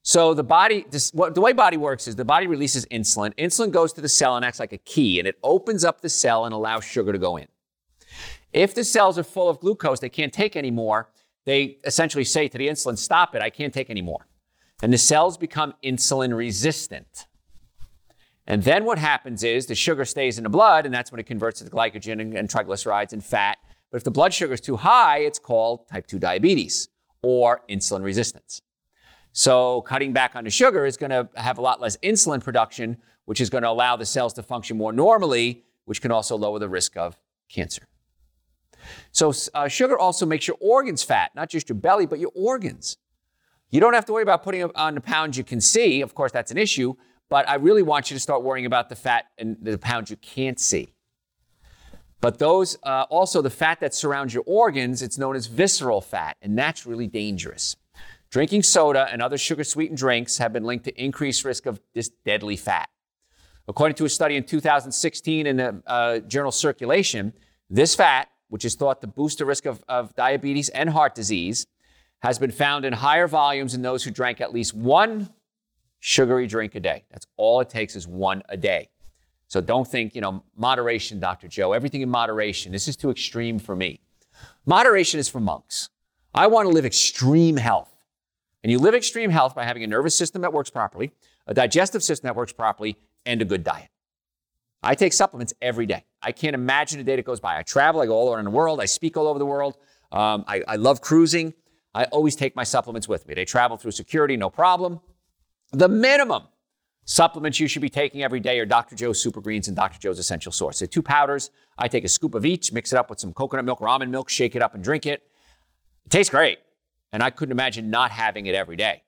So 0.02 0.34
the 0.34 0.44
body, 0.44 0.84
this, 0.90 1.12
what, 1.14 1.34
the 1.34 1.40
way 1.40 1.52
body 1.52 1.76
works 1.76 2.08
is 2.08 2.16
the 2.16 2.24
body 2.24 2.46
releases 2.46 2.84
insulin. 2.86 3.32
Insulin 3.36 3.70
goes 3.70 3.92
to 3.94 4.00
the 4.00 4.08
cell 4.08 4.36
and 4.36 4.44
acts 4.44 4.60
like 4.60 4.72
a 4.72 4.78
key, 4.78 5.18
and 5.18 5.26
it 5.26 5.38
opens 5.42 5.84
up 5.84 6.00
the 6.00 6.08
cell 6.08 6.44
and 6.44 6.52
allows 6.52 6.84
sugar 6.84 7.12
to 7.12 7.18
go 7.18 7.36
in. 7.36 7.46
If 8.52 8.74
the 8.74 8.84
cells 8.84 9.18
are 9.18 9.24
full 9.24 9.48
of 9.48 9.60
glucose, 9.60 10.00
they 10.00 10.08
can't 10.08 10.32
take 10.32 10.56
any 10.56 10.70
more. 10.70 11.10
They 11.44 11.78
essentially 11.84 12.24
say 12.24 12.48
to 12.48 12.58
the 12.58 12.68
insulin, 12.68 12.98
"Stop 12.98 13.34
it! 13.34 13.42
I 13.42 13.50
can't 13.50 13.72
take 13.72 13.90
any 13.90 14.02
more." 14.02 14.26
And 14.82 14.92
the 14.92 14.98
cells 14.98 15.36
become 15.36 15.74
insulin 15.82 16.36
resistant. 16.36 17.26
And 18.46 18.64
then 18.64 18.84
what 18.84 18.98
happens 18.98 19.44
is 19.44 19.66
the 19.66 19.74
sugar 19.74 20.04
stays 20.04 20.36
in 20.36 20.44
the 20.44 20.50
blood, 20.50 20.84
and 20.84 20.94
that's 20.94 21.12
when 21.12 21.20
it 21.20 21.26
converts 21.26 21.60
to 21.60 21.70
glycogen 21.70 22.20
and, 22.20 22.34
and 22.34 22.48
triglycerides 22.48 23.12
and 23.12 23.24
fat. 23.24 23.58
But 23.90 23.98
if 23.98 24.04
the 24.04 24.10
blood 24.10 24.34
sugar 24.34 24.52
is 24.54 24.60
too 24.60 24.76
high, 24.76 25.18
it's 25.18 25.38
called 25.38 25.86
type 25.88 26.06
2 26.06 26.18
diabetes 26.18 26.88
or 27.22 27.62
insulin 27.70 28.02
resistance. 28.02 28.62
So 29.32 29.82
cutting 29.82 30.12
back 30.12 30.34
on 30.34 30.44
the 30.44 30.50
sugar 30.50 30.84
is 30.84 30.96
going 30.96 31.10
to 31.10 31.28
have 31.36 31.58
a 31.58 31.60
lot 31.60 31.80
less 31.80 31.96
insulin 31.98 32.42
production, 32.42 32.98
which 33.26 33.40
is 33.40 33.48
going 33.48 33.62
to 33.62 33.70
allow 33.70 33.96
the 33.96 34.04
cells 34.04 34.32
to 34.34 34.42
function 34.42 34.76
more 34.76 34.92
normally, 34.92 35.64
which 35.84 36.02
can 36.02 36.10
also 36.10 36.36
lower 36.36 36.58
the 36.58 36.68
risk 36.68 36.96
of 36.96 37.16
cancer. 37.48 37.86
So 39.10 39.32
uh, 39.54 39.68
sugar 39.68 39.98
also 39.98 40.26
makes 40.26 40.46
your 40.46 40.56
organs 40.60 41.02
fat, 41.02 41.32
not 41.34 41.48
just 41.48 41.68
your 41.68 41.76
belly, 41.76 42.06
but 42.06 42.18
your 42.18 42.32
organs. 42.34 42.96
You 43.70 43.80
don't 43.80 43.94
have 43.94 44.04
to 44.06 44.12
worry 44.12 44.22
about 44.22 44.42
putting 44.42 44.70
on 44.74 44.94
the 44.94 45.00
pounds 45.00 45.38
you 45.38 45.44
can 45.44 45.60
see. 45.60 46.02
Of 46.02 46.14
course, 46.14 46.32
that's 46.32 46.50
an 46.50 46.58
issue, 46.58 46.94
but 47.30 47.48
I 47.48 47.54
really 47.54 47.82
want 47.82 48.10
you 48.10 48.16
to 48.16 48.20
start 48.20 48.42
worrying 48.42 48.66
about 48.66 48.88
the 48.88 48.96
fat 48.96 49.26
and 49.38 49.56
the 49.60 49.78
pounds 49.78 50.10
you 50.10 50.16
can't 50.16 50.60
see. 50.60 50.92
But 52.20 52.38
those, 52.38 52.78
uh, 52.84 53.06
also 53.10 53.42
the 53.42 53.50
fat 53.50 53.80
that 53.80 53.94
surrounds 53.94 54.32
your 54.32 54.44
organs, 54.46 55.02
it's 55.02 55.18
known 55.18 55.34
as 55.34 55.46
visceral 55.46 56.00
fat, 56.00 56.36
and 56.40 56.56
that's 56.56 56.86
really 56.86 57.08
dangerous. 57.08 57.76
Drinking 58.30 58.62
soda 58.62 59.08
and 59.10 59.20
other 59.20 59.36
sugar 59.36 59.64
sweetened 59.64 59.98
drinks 59.98 60.38
have 60.38 60.52
been 60.52 60.64
linked 60.64 60.84
to 60.84 61.02
increased 61.02 61.44
risk 61.44 61.66
of 61.66 61.80
this 61.94 62.08
deadly 62.24 62.56
fat. 62.56 62.88
According 63.68 63.96
to 63.96 64.04
a 64.04 64.08
study 64.08 64.36
in 64.36 64.44
2016 64.44 65.46
in 65.46 65.56
the 65.56 65.82
uh, 65.86 66.18
journal 66.20 66.52
Circulation, 66.52 67.32
this 67.68 67.94
fat, 67.94 68.28
which 68.52 68.66
is 68.66 68.74
thought 68.74 69.00
to 69.00 69.06
boost 69.06 69.38
the 69.38 69.46
risk 69.46 69.64
of, 69.64 69.82
of 69.88 70.14
diabetes 70.14 70.68
and 70.68 70.90
heart 70.90 71.14
disease, 71.14 71.66
has 72.20 72.38
been 72.38 72.50
found 72.50 72.84
in 72.84 72.92
higher 72.92 73.26
volumes 73.26 73.72
in 73.72 73.80
those 73.80 74.04
who 74.04 74.10
drank 74.10 74.42
at 74.42 74.52
least 74.52 74.74
one 74.74 75.30
sugary 76.00 76.46
drink 76.46 76.74
a 76.74 76.80
day. 76.80 77.02
That's 77.10 77.26
all 77.38 77.60
it 77.60 77.70
takes 77.70 77.96
is 77.96 78.06
one 78.06 78.42
a 78.50 78.58
day. 78.58 78.90
So 79.48 79.62
don't 79.62 79.88
think, 79.88 80.14
you 80.14 80.20
know, 80.20 80.44
moderation, 80.54 81.18
Dr. 81.18 81.48
Joe, 81.48 81.72
everything 81.72 82.02
in 82.02 82.10
moderation. 82.10 82.72
This 82.72 82.88
is 82.88 82.94
too 82.94 83.08
extreme 83.08 83.58
for 83.58 83.74
me. 83.74 84.00
Moderation 84.66 85.18
is 85.18 85.30
for 85.30 85.40
monks. 85.40 85.88
I 86.34 86.46
want 86.46 86.68
to 86.68 86.74
live 86.74 86.84
extreme 86.84 87.56
health. 87.56 88.04
And 88.62 88.70
you 88.70 88.78
live 88.78 88.94
extreme 88.94 89.30
health 89.30 89.54
by 89.54 89.64
having 89.64 89.82
a 89.82 89.86
nervous 89.86 90.14
system 90.14 90.42
that 90.42 90.52
works 90.52 90.68
properly, 90.68 91.12
a 91.46 91.54
digestive 91.54 92.02
system 92.02 92.26
that 92.26 92.36
works 92.36 92.52
properly, 92.52 92.98
and 93.24 93.40
a 93.40 93.46
good 93.46 93.64
diet. 93.64 93.88
I 94.82 94.94
take 94.94 95.12
supplements 95.12 95.54
every 95.62 95.86
day. 95.86 96.04
I 96.22 96.32
can't 96.32 96.54
imagine 96.54 97.00
a 97.00 97.04
day 97.04 97.16
that 97.16 97.24
goes 97.24 97.40
by. 97.40 97.56
I 97.58 97.62
travel, 97.62 98.00
I 98.00 98.06
go 98.06 98.14
all 98.14 98.34
around 98.34 98.44
the 98.44 98.50
world, 98.50 98.80
I 98.80 98.86
speak 98.86 99.16
all 99.16 99.28
over 99.28 99.38
the 99.38 99.46
world. 99.46 99.76
Um, 100.10 100.44
I, 100.46 100.62
I 100.66 100.76
love 100.76 101.00
cruising. 101.00 101.54
I 101.94 102.04
always 102.04 102.36
take 102.36 102.56
my 102.56 102.64
supplements 102.64 103.08
with 103.08 103.26
me. 103.26 103.34
They 103.34 103.44
travel 103.44 103.76
through 103.76 103.92
security, 103.92 104.36
no 104.36 104.50
problem. 104.50 105.00
The 105.72 105.88
minimum 105.88 106.44
supplements 107.04 107.60
you 107.60 107.68
should 107.68 107.82
be 107.82 107.88
taking 107.88 108.22
every 108.22 108.40
day 108.40 108.58
are 108.60 108.66
Dr. 108.66 108.96
Joe's 108.96 109.22
Super 109.22 109.40
Greens 109.40 109.68
and 109.68 109.76
Dr. 109.76 109.98
Joe's 109.98 110.18
Essential 110.18 110.52
Source. 110.52 110.78
They're 110.78 110.88
two 110.88 111.02
powders. 111.02 111.50
I 111.78 111.88
take 111.88 112.04
a 112.04 112.08
scoop 112.08 112.34
of 112.34 112.44
each, 112.44 112.72
mix 112.72 112.92
it 112.92 112.96
up 112.96 113.10
with 113.10 113.20
some 113.20 113.32
coconut 113.32 113.64
milk 113.64 113.80
or 113.80 113.88
almond 113.88 114.10
milk, 114.10 114.28
shake 114.28 114.54
it 114.54 114.62
up 114.62 114.74
and 114.74 114.82
drink 114.82 115.06
it. 115.06 115.22
It 116.04 116.10
tastes 116.10 116.30
great. 116.30 116.58
And 117.12 117.22
I 117.22 117.30
couldn't 117.30 117.52
imagine 117.52 117.90
not 117.90 118.10
having 118.10 118.46
it 118.46 118.54
every 118.54 118.76
day. 118.76 119.02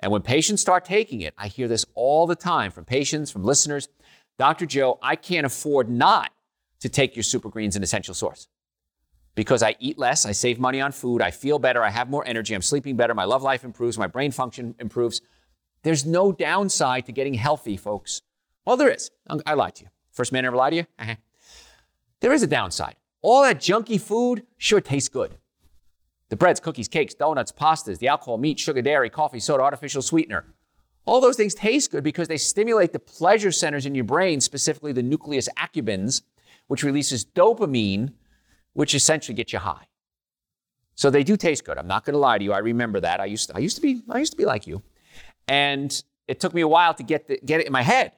And 0.00 0.12
when 0.12 0.22
patients 0.22 0.60
start 0.60 0.84
taking 0.84 1.22
it, 1.22 1.34
I 1.38 1.48
hear 1.48 1.68
this 1.68 1.86
all 1.94 2.26
the 2.26 2.36
time 2.36 2.70
from 2.70 2.84
patients, 2.84 3.30
from 3.30 3.44
listeners 3.44 3.88
Dr. 4.38 4.66
Joe, 4.66 4.98
I 5.02 5.16
can't 5.16 5.46
afford 5.46 5.88
not 5.88 6.30
to 6.80 6.88
take 6.88 7.16
your 7.16 7.22
super 7.22 7.48
greens 7.48 7.74
and 7.74 7.82
essential 7.82 8.14
source 8.14 8.48
because 9.34 9.62
I 9.62 9.76
eat 9.78 9.98
less, 9.98 10.26
I 10.26 10.32
save 10.32 10.58
money 10.58 10.80
on 10.80 10.92
food, 10.92 11.22
I 11.22 11.30
feel 11.30 11.58
better, 11.58 11.82
I 11.82 11.90
have 11.90 12.10
more 12.10 12.26
energy, 12.26 12.54
I'm 12.54 12.62
sleeping 12.62 12.96
better, 12.96 13.14
my 13.14 13.24
love 13.24 13.42
life 13.42 13.64
improves, 13.64 13.98
my 13.98 14.06
brain 14.06 14.30
function 14.30 14.74
improves. 14.78 15.20
There's 15.82 16.04
no 16.04 16.32
downside 16.32 17.06
to 17.06 17.12
getting 17.12 17.34
healthy, 17.34 17.76
folks. 17.76 18.22
Well, 18.64 18.76
there 18.76 18.90
is. 18.90 19.10
I 19.46 19.54
lied 19.54 19.76
to 19.76 19.84
you. 19.84 19.90
First 20.10 20.32
man 20.32 20.44
ever 20.44 20.56
lied 20.56 20.72
to 20.72 20.76
you? 20.76 20.86
Uh-huh. 20.98 21.14
There 22.20 22.32
is 22.32 22.42
a 22.42 22.46
downside. 22.46 22.96
All 23.22 23.42
that 23.42 23.58
junky 23.58 24.00
food 24.00 24.44
sure 24.56 24.80
tastes 24.80 25.08
good. 25.08 25.36
The 26.28 26.36
breads, 26.36 26.58
cookies, 26.58 26.88
cakes, 26.88 27.14
donuts, 27.14 27.52
pastas, 27.52 27.98
the 27.98 28.08
alcohol, 28.08 28.38
meat, 28.38 28.58
sugar, 28.58 28.82
dairy, 28.82 29.10
coffee, 29.10 29.38
soda, 29.38 29.62
artificial 29.62 30.02
sweetener. 30.02 30.44
All 31.06 31.20
those 31.20 31.36
things 31.36 31.54
taste 31.54 31.92
good 31.92 32.02
because 32.02 32.28
they 32.28 32.36
stimulate 32.36 32.92
the 32.92 32.98
pleasure 32.98 33.52
centers 33.52 33.86
in 33.86 33.94
your 33.94 34.04
brain, 34.04 34.40
specifically 34.40 34.92
the 34.92 35.02
nucleus 35.02 35.48
accumbens, 35.56 36.22
which 36.66 36.82
releases 36.82 37.24
dopamine, 37.24 38.12
which 38.72 38.94
essentially 38.94 39.34
gets 39.34 39.52
you 39.52 39.60
high. 39.60 39.86
So 40.96 41.08
they 41.10 41.22
do 41.22 41.36
taste 41.36 41.64
good. 41.64 41.78
I'm 41.78 41.86
not 41.86 42.04
going 42.04 42.14
to 42.14 42.18
lie 42.18 42.38
to 42.38 42.44
you. 42.44 42.52
I 42.52 42.58
remember 42.58 43.00
that. 43.00 43.20
I 43.20 43.26
used 43.26 43.48
to, 43.48 43.56
I 43.56 43.60
used 43.60 43.76
to 43.76 43.82
be 43.82 44.02
I 44.08 44.18
used 44.18 44.32
to 44.32 44.36
be 44.36 44.44
like 44.44 44.66
you, 44.66 44.82
and 45.46 46.02
it 46.26 46.40
took 46.40 46.52
me 46.52 46.62
a 46.62 46.68
while 46.68 46.92
to 46.94 47.02
get 47.02 47.28
the, 47.28 47.38
get 47.44 47.60
it 47.60 47.66
in 47.66 47.72
my 47.72 47.82
head. 47.82 48.12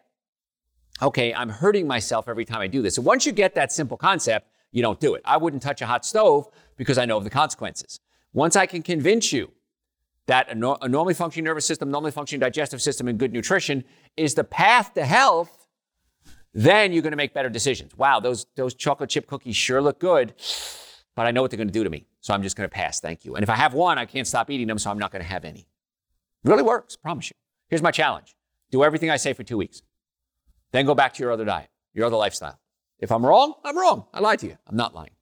Okay, 1.02 1.34
I'm 1.34 1.50
hurting 1.50 1.86
myself 1.86 2.28
every 2.28 2.44
time 2.44 2.60
I 2.60 2.66
do 2.66 2.80
this. 2.80 2.94
So 2.94 3.02
once 3.02 3.26
you 3.26 3.32
get 3.32 3.54
that 3.54 3.70
simple 3.70 3.96
concept, 3.96 4.48
you 4.72 4.82
don't 4.82 4.98
do 4.98 5.14
it. 5.14 5.22
I 5.24 5.36
wouldn't 5.36 5.62
touch 5.62 5.82
a 5.82 5.86
hot 5.86 6.04
stove 6.04 6.48
because 6.76 6.98
I 6.98 7.04
know 7.04 7.18
of 7.18 7.24
the 7.24 7.30
consequences. 7.30 8.00
Once 8.32 8.56
I 8.56 8.66
can 8.66 8.82
convince 8.82 9.32
you 9.32 9.50
that 10.28 10.50
a, 10.50 10.54
normally 10.54 11.14
functioning 11.14 11.44
nervous 11.44 11.66
system, 11.66 11.90
normally 11.90 12.12
functioning 12.12 12.40
digestive 12.40 12.80
system, 12.80 13.08
and 13.08 13.18
good 13.18 13.32
nutrition 13.32 13.82
is 14.16 14.34
the 14.34 14.44
path 14.44 14.94
to 14.94 15.04
health, 15.04 15.66
then 16.52 16.92
you're 16.92 17.02
going 17.02 17.12
to 17.12 17.16
make 17.16 17.34
better 17.34 17.48
decisions. 17.48 17.96
Wow, 17.96 18.20
those, 18.20 18.46
those 18.54 18.74
chocolate 18.74 19.10
chip 19.10 19.26
cookies 19.26 19.56
sure 19.56 19.80
look 19.80 19.98
good, 19.98 20.34
but 21.16 21.26
I 21.26 21.30
know 21.30 21.40
what 21.42 21.50
they're 21.50 21.56
going 21.58 21.68
to 21.68 21.72
do 21.72 21.82
to 21.82 21.90
me. 21.90 22.06
So 22.20 22.34
I'm 22.34 22.42
just 22.42 22.56
going 22.56 22.68
to 22.68 22.72
pass. 22.72 23.00
Thank 23.00 23.24
you. 23.24 23.36
And 23.36 23.42
if 23.42 23.48
I 23.48 23.54
have 23.54 23.72
one, 23.72 23.98
I 23.98 24.04
can't 24.04 24.26
stop 24.26 24.50
eating 24.50 24.66
them, 24.66 24.78
so 24.78 24.90
I'm 24.90 24.98
not 24.98 25.10
going 25.10 25.22
to 25.22 25.28
have 25.28 25.44
any. 25.44 25.66
Really 26.44 26.62
works, 26.62 26.94
promise 26.94 27.30
you. 27.30 27.34
Here's 27.68 27.82
my 27.82 27.90
challenge 27.90 28.34
do 28.70 28.84
everything 28.84 29.08
I 29.08 29.16
say 29.16 29.32
for 29.32 29.42
two 29.42 29.56
weeks. 29.56 29.82
Then 30.72 30.84
go 30.84 30.94
back 30.94 31.14
to 31.14 31.22
your 31.22 31.32
other 31.32 31.46
diet, 31.46 31.70
your 31.94 32.04
other 32.04 32.16
lifestyle. 32.16 32.58
If 32.98 33.10
I'm 33.10 33.24
wrong, 33.24 33.54
I'm 33.64 33.78
wrong. 33.78 34.04
I 34.12 34.20
lied 34.20 34.40
to 34.40 34.46
you. 34.46 34.58
I'm 34.66 34.76
not 34.76 34.94
lying. 34.94 35.12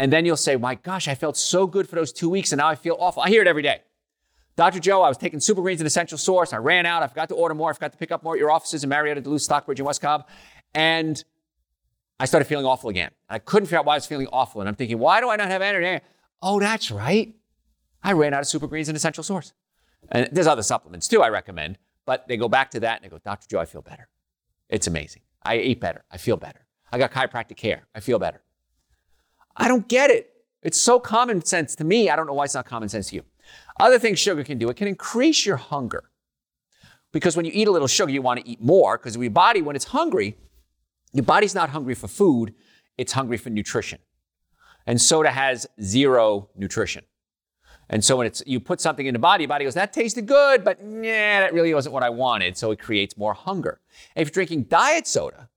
And 0.00 0.12
then 0.12 0.24
you'll 0.24 0.36
say, 0.36 0.56
my 0.56 0.74
gosh, 0.74 1.06
I 1.06 1.14
felt 1.14 1.36
so 1.36 1.68
good 1.68 1.88
for 1.88 1.94
those 1.94 2.12
two 2.12 2.28
weeks 2.28 2.50
and 2.50 2.58
now 2.58 2.66
I 2.66 2.74
feel 2.74 2.96
awful. 2.98 3.22
I 3.22 3.28
hear 3.28 3.42
it 3.42 3.46
every 3.46 3.62
day. 3.62 3.82
Dr. 4.58 4.80
Joe, 4.80 5.02
I 5.02 5.08
was 5.08 5.16
taking 5.16 5.38
Super 5.38 5.62
Greens 5.62 5.80
and 5.80 5.86
Essential 5.86 6.18
Source. 6.18 6.52
I 6.52 6.56
ran 6.56 6.84
out. 6.84 7.04
I 7.04 7.06
forgot 7.06 7.28
to 7.28 7.36
order 7.36 7.54
more. 7.54 7.70
I 7.70 7.74
forgot 7.74 7.92
to 7.92 7.98
pick 7.98 8.10
up 8.10 8.24
more 8.24 8.34
at 8.34 8.40
your 8.40 8.50
offices 8.50 8.82
in 8.82 8.90
Marietta, 8.90 9.20
Duluth, 9.20 9.42
Stockbridge, 9.42 9.78
and 9.78 9.86
West 9.86 10.02
Cobb. 10.02 10.26
And 10.74 11.22
I 12.18 12.24
started 12.24 12.46
feeling 12.46 12.66
awful 12.66 12.90
again. 12.90 13.12
I 13.28 13.38
couldn't 13.38 13.66
figure 13.66 13.78
out 13.78 13.84
why 13.86 13.94
I 13.94 13.98
was 13.98 14.06
feeling 14.06 14.26
awful. 14.32 14.60
And 14.60 14.68
I'm 14.68 14.74
thinking, 14.74 14.98
why 14.98 15.20
do 15.20 15.30
I 15.30 15.36
not 15.36 15.46
have 15.46 15.62
energy? 15.62 16.04
Oh, 16.42 16.58
that's 16.58 16.90
right. 16.90 17.36
I 18.02 18.14
ran 18.14 18.34
out 18.34 18.40
of 18.40 18.48
Super 18.48 18.66
Greens 18.66 18.88
and 18.88 18.96
Essential 18.96 19.22
Source. 19.22 19.52
And 20.10 20.28
there's 20.32 20.48
other 20.48 20.64
supplements 20.64 21.06
too 21.06 21.22
I 21.22 21.28
recommend, 21.28 21.78
but 22.04 22.26
they 22.26 22.36
go 22.36 22.48
back 22.48 22.72
to 22.72 22.80
that 22.80 22.96
and 22.96 23.04
they 23.04 23.14
go, 23.14 23.20
Dr. 23.24 23.46
Joe, 23.48 23.60
I 23.60 23.64
feel 23.64 23.82
better. 23.82 24.08
It's 24.68 24.88
amazing. 24.88 25.22
I 25.44 25.58
eat 25.58 25.80
better. 25.80 26.02
I 26.10 26.16
feel 26.16 26.36
better. 26.36 26.66
I 26.90 26.98
got 26.98 27.12
chiropractic 27.12 27.58
care. 27.58 27.86
I 27.94 28.00
feel 28.00 28.18
better. 28.18 28.42
I 29.56 29.68
don't 29.68 29.86
get 29.86 30.10
it. 30.10 30.32
It's 30.64 30.80
so 30.80 30.98
common 30.98 31.44
sense 31.44 31.76
to 31.76 31.84
me. 31.84 32.10
I 32.10 32.16
don't 32.16 32.26
know 32.26 32.32
why 32.32 32.46
it's 32.46 32.54
not 32.54 32.66
common 32.66 32.88
sense 32.88 33.10
to 33.10 33.16
you. 33.16 33.22
Other 33.80 33.98
things 33.98 34.18
sugar 34.18 34.44
can 34.44 34.58
do, 34.58 34.68
it 34.68 34.76
can 34.76 34.88
increase 34.88 35.46
your 35.46 35.56
hunger. 35.56 36.10
Because 37.12 37.36
when 37.36 37.46
you 37.46 37.52
eat 37.54 37.68
a 37.68 37.70
little 37.70 37.88
sugar, 37.88 38.12
you 38.12 38.22
want 38.22 38.40
to 38.40 38.48
eat 38.48 38.60
more 38.60 38.98
because 38.98 39.16
your 39.16 39.30
body, 39.30 39.62
when 39.62 39.76
it's 39.76 39.86
hungry, 39.86 40.36
your 41.12 41.24
body's 41.24 41.54
not 41.54 41.70
hungry 41.70 41.94
for 41.94 42.08
food, 42.08 42.54
it's 42.98 43.12
hungry 43.12 43.38
for 43.38 43.50
nutrition. 43.50 43.98
And 44.86 45.00
soda 45.00 45.30
has 45.30 45.66
zero 45.80 46.50
nutrition. 46.56 47.04
And 47.90 48.04
so 48.04 48.16
when 48.16 48.26
it's 48.26 48.42
you 48.46 48.60
put 48.60 48.80
something 48.80 49.06
in 49.06 49.14
the 49.14 49.18
body, 49.18 49.44
your 49.44 49.48
body 49.48 49.64
goes, 49.64 49.74
that 49.74 49.92
tasted 49.92 50.26
good, 50.26 50.62
but 50.64 50.78
yeah, 50.82 51.40
that 51.40 51.54
really 51.54 51.72
wasn't 51.72 51.94
what 51.94 52.02
I 52.02 52.10
wanted. 52.10 52.58
So 52.58 52.70
it 52.70 52.78
creates 52.78 53.16
more 53.16 53.32
hunger. 53.32 53.80
And 54.14 54.22
if 54.22 54.28
you're 54.28 54.44
drinking 54.44 54.64
diet 54.64 55.06
soda, 55.06 55.48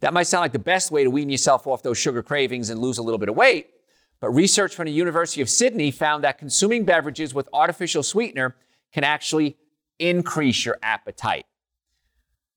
that 0.00 0.14
might 0.14 0.24
sound 0.24 0.42
like 0.42 0.52
the 0.52 0.58
best 0.58 0.92
way 0.92 1.02
to 1.02 1.10
wean 1.10 1.28
yourself 1.28 1.66
off 1.66 1.82
those 1.82 1.98
sugar 1.98 2.22
cravings 2.22 2.70
and 2.70 2.80
lose 2.80 2.98
a 2.98 3.02
little 3.02 3.18
bit 3.18 3.28
of 3.28 3.36
weight. 3.36 3.70
But 4.20 4.30
research 4.30 4.74
from 4.74 4.86
the 4.86 4.92
University 4.92 5.40
of 5.40 5.48
Sydney 5.48 5.90
found 5.90 6.24
that 6.24 6.38
consuming 6.38 6.84
beverages 6.84 7.32
with 7.34 7.48
artificial 7.52 8.02
sweetener 8.02 8.54
can 8.92 9.02
actually 9.02 9.56
increase 9.98 10.64
your 10.64 10.78
appetite. 10.82 11.46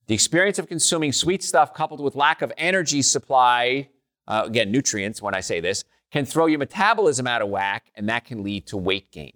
The 0.08 0.14
experience 0.14 0.60
of 0.60 0.68
consuming 0.68 1.14
sweet 1.14 1.42
stuff 1.42 1.74
coupled 1.74 2.02
with 2.02 2.16
lack 2.16 2.42
of 2.42 2.52
energy 2.58 3.02
supply, 3.02 3.90
uh, 4.28 4.44
again, 4.46 4.72
nutrients 4.72 5.22
when 5.22 5.34
I 5.34 5.40
say 5.40 5.62
this, 5.62 5.86
can 6.12 6.26
throw 6.26 6.48
your 6.48 6.60
metabolism 6.60 7.26
out 7.26 7.42
of 7.42 7.50
whack, 7.50 7.92
and 7.96 8.10
that 8.10 8.26
can 8.26 8.44
lead 8.44 8.68
to 8.68 8.78
weight 8.78 9.12
gain. 9.12 9.34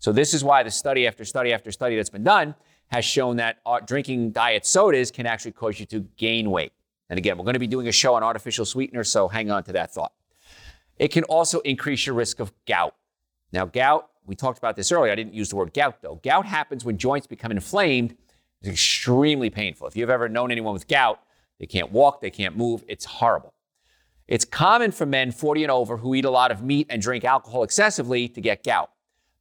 So, 0.00 0.10
this 0.12 0.32
is 0.32 0.42
why 0.42 0.62
the 0.62 0.70
study 0.70 1.06
after 1.06 1.24
study 1.24 1.52
after 1.52 1.70
study 1.70 1.96
that's 1.96 2.10
been 2.10 2.24
done 2.24 2.54
has 2.88 3.04
shown 3.04 3.36
that 3.36 3.58
uh, 3.66 3.80
drinking 3.80 4.30
diet 4.30 4.64
sodas 4.64 5.10
can 5.10 5.26
actually 5.26 5.52
cause 5.52 5.78
you 5.78 5.86
to 5.86 6.00
gain 6.16 6.50
weight. 6.50 6.72
And 7.10 7.18
again, 7.18 7.36
we're 7.36 7.44
going 7.44 7.54
to 7.54 7.60
be 7.60 7.66
doing 7.66 7.88
a 7.88 7.92
show 7.92 8.14
on 8.14 8.22
artificial 8.22 8.64
sweeteners, 8.64 9.10
so 9.10 9.28
hang 9.28 9.50
on 9.50 9.62
to 9.64 9.72
that 9.72 9.92
thought. 9.92 10.12
It 10.98 11.08
can 11.08 11.24
also 11.24 11.60
increase 11.60 12.06
your 12.06 12.14
risk 12.14 12.40
of 12.40 12.52
gout. 12.66 12.94
Now, 13.52 13.66
gout, 13.66 14.08
we 14.26 14.34
talked 14.36 14.58
about 14.58 14.76
this 14.76 14.92
earlier. 14.92 15.10
I 15.12 15.14
didn't 15.14 15.34
use 15.34 15.48
the 15.48 15.56
word 15.56 15.72
gout 15.72 16.02
though. 16.02 16.20
Gout 16.22 16.44
happens 16.44 16.84
when 16.84 16.98
joints 16.98 17.26
become 17.26 17.50
inflamed. 17.50 18.16
It's 18.60 18.70
extremely 18.70 19.50
painful. 19.50 19.86
If 19.86 19.96
you've 19.96 20.10
ever 20.10 20.28
known 20.28 20.50
anyone 20.50 20.74
with 20.74 20.88
gout, 20.88 21.20
they 21.58 21.66
can't 21.66 21.90
walk, 21.90 22.20
they 22.20 22.30
can't 22.30 22.56
move. 22.56 22.84
It's 22.88 23.04
horrible. 23.04 23.54
It's 24.26 24.44
common 24.44 24.92
for 24.92 25.06
men 25.06 25.32
40 25.32 25.64
and 25.64 25.70
over 25.72 25.96
who 25.96 26.14
eat 26.14 26.26
a 26.26 26.30
lot 26.30 26.50
of 26.50 26.62
meat 26.62 26.86
and 26.90 27.00
drink 27.00 27.24
alcohol 27.24 27.62
excessively 27.62 28.28
to 28.28 28.40
get 28.40 28.62
gout. 28.62 28.90